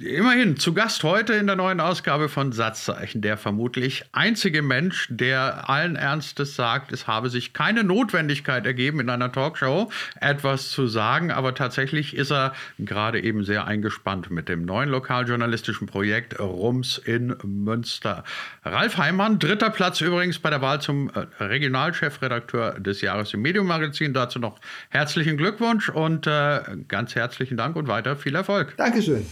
immerhin 0.00 0.56
zu 0.56 0.74
Gast 0.74 1.04
heute 1.04 1.34
in 1.34 1.46
der 1.46 1.54
neuen 1.54 1.80
Ausgabe 1.80 2.28
von 2.28 2.50
Satzzeichen, 2.50 3.22
der 3.22 3.36
vermutlich 3.36 4.04
einzige 4.12 4.62
Mensch, 4.62 5.06
der 5.10 5.70
allen 5.70 5.94
Ernstes 5.94 6.56
sagt, 6.56 6.90
es 6.90 7.06
habe 7.06 7.30
sich 7.30 7.52
keine 7.52 7.84
Notwendigkeit 7.84 8.66
ergeben, 8.66 8.98
in 8.98 9.10
einer 9.10 9.30
Talkshow 9.30 9.90
etwas 10.20 10.70
zu 10.70 10.88
sagen. 10.88 11.30
Aber 11.30 11.54
tatsächlich 11.54 12.16
ist 12.16 12.32
er 12.32 12.52
gerade 12.78 13.22
eben 13.22 13.44
sehr 13.44 13.66
eingespannt 13.66 14.30
mit 14.30 14.48
dem 14.48 14.64
neuen 14.64 14.88
lokaljournalistischen 14.88 15.86
Projekt 15.86 16.40
Rums 16.40 16.95
in 16.98 17.36
Münster. 17.42 18.24
Ralf 18.64 18.98
Heimann, 18.98 19.38
dritter 19.38 19.70
Platz 19.70 20.00
übrigens 20.00 20.38
bei 20.38 20.50
der 20.50 20.62
Wahl 20.62 20.80
zum 20.80 21.10
äh, 21.10 21.42
Regionalchefredakteur 21.42 22.80
des 22.80 23.00
Jahres 23.00 23.32
im 23.34 23.42
Medium-Magazin. 23.42 24.14
Dazu 24.14 24.38
noch 24.38 24.58
herzlichen 24.90 25.36
Glückwunsch 25.36 25.88
und 25.88 26.26
äh, 26.26 26.60
ganz 26.88 27.14
herzlichen 27.14 27.56
Dank 27.56 27.76
und 27.76 27.88
weiter 27.88 28.16
viel 28.16 28.34
Erfolg. 28.34 28.74
Dankeschön. 28.76 29.26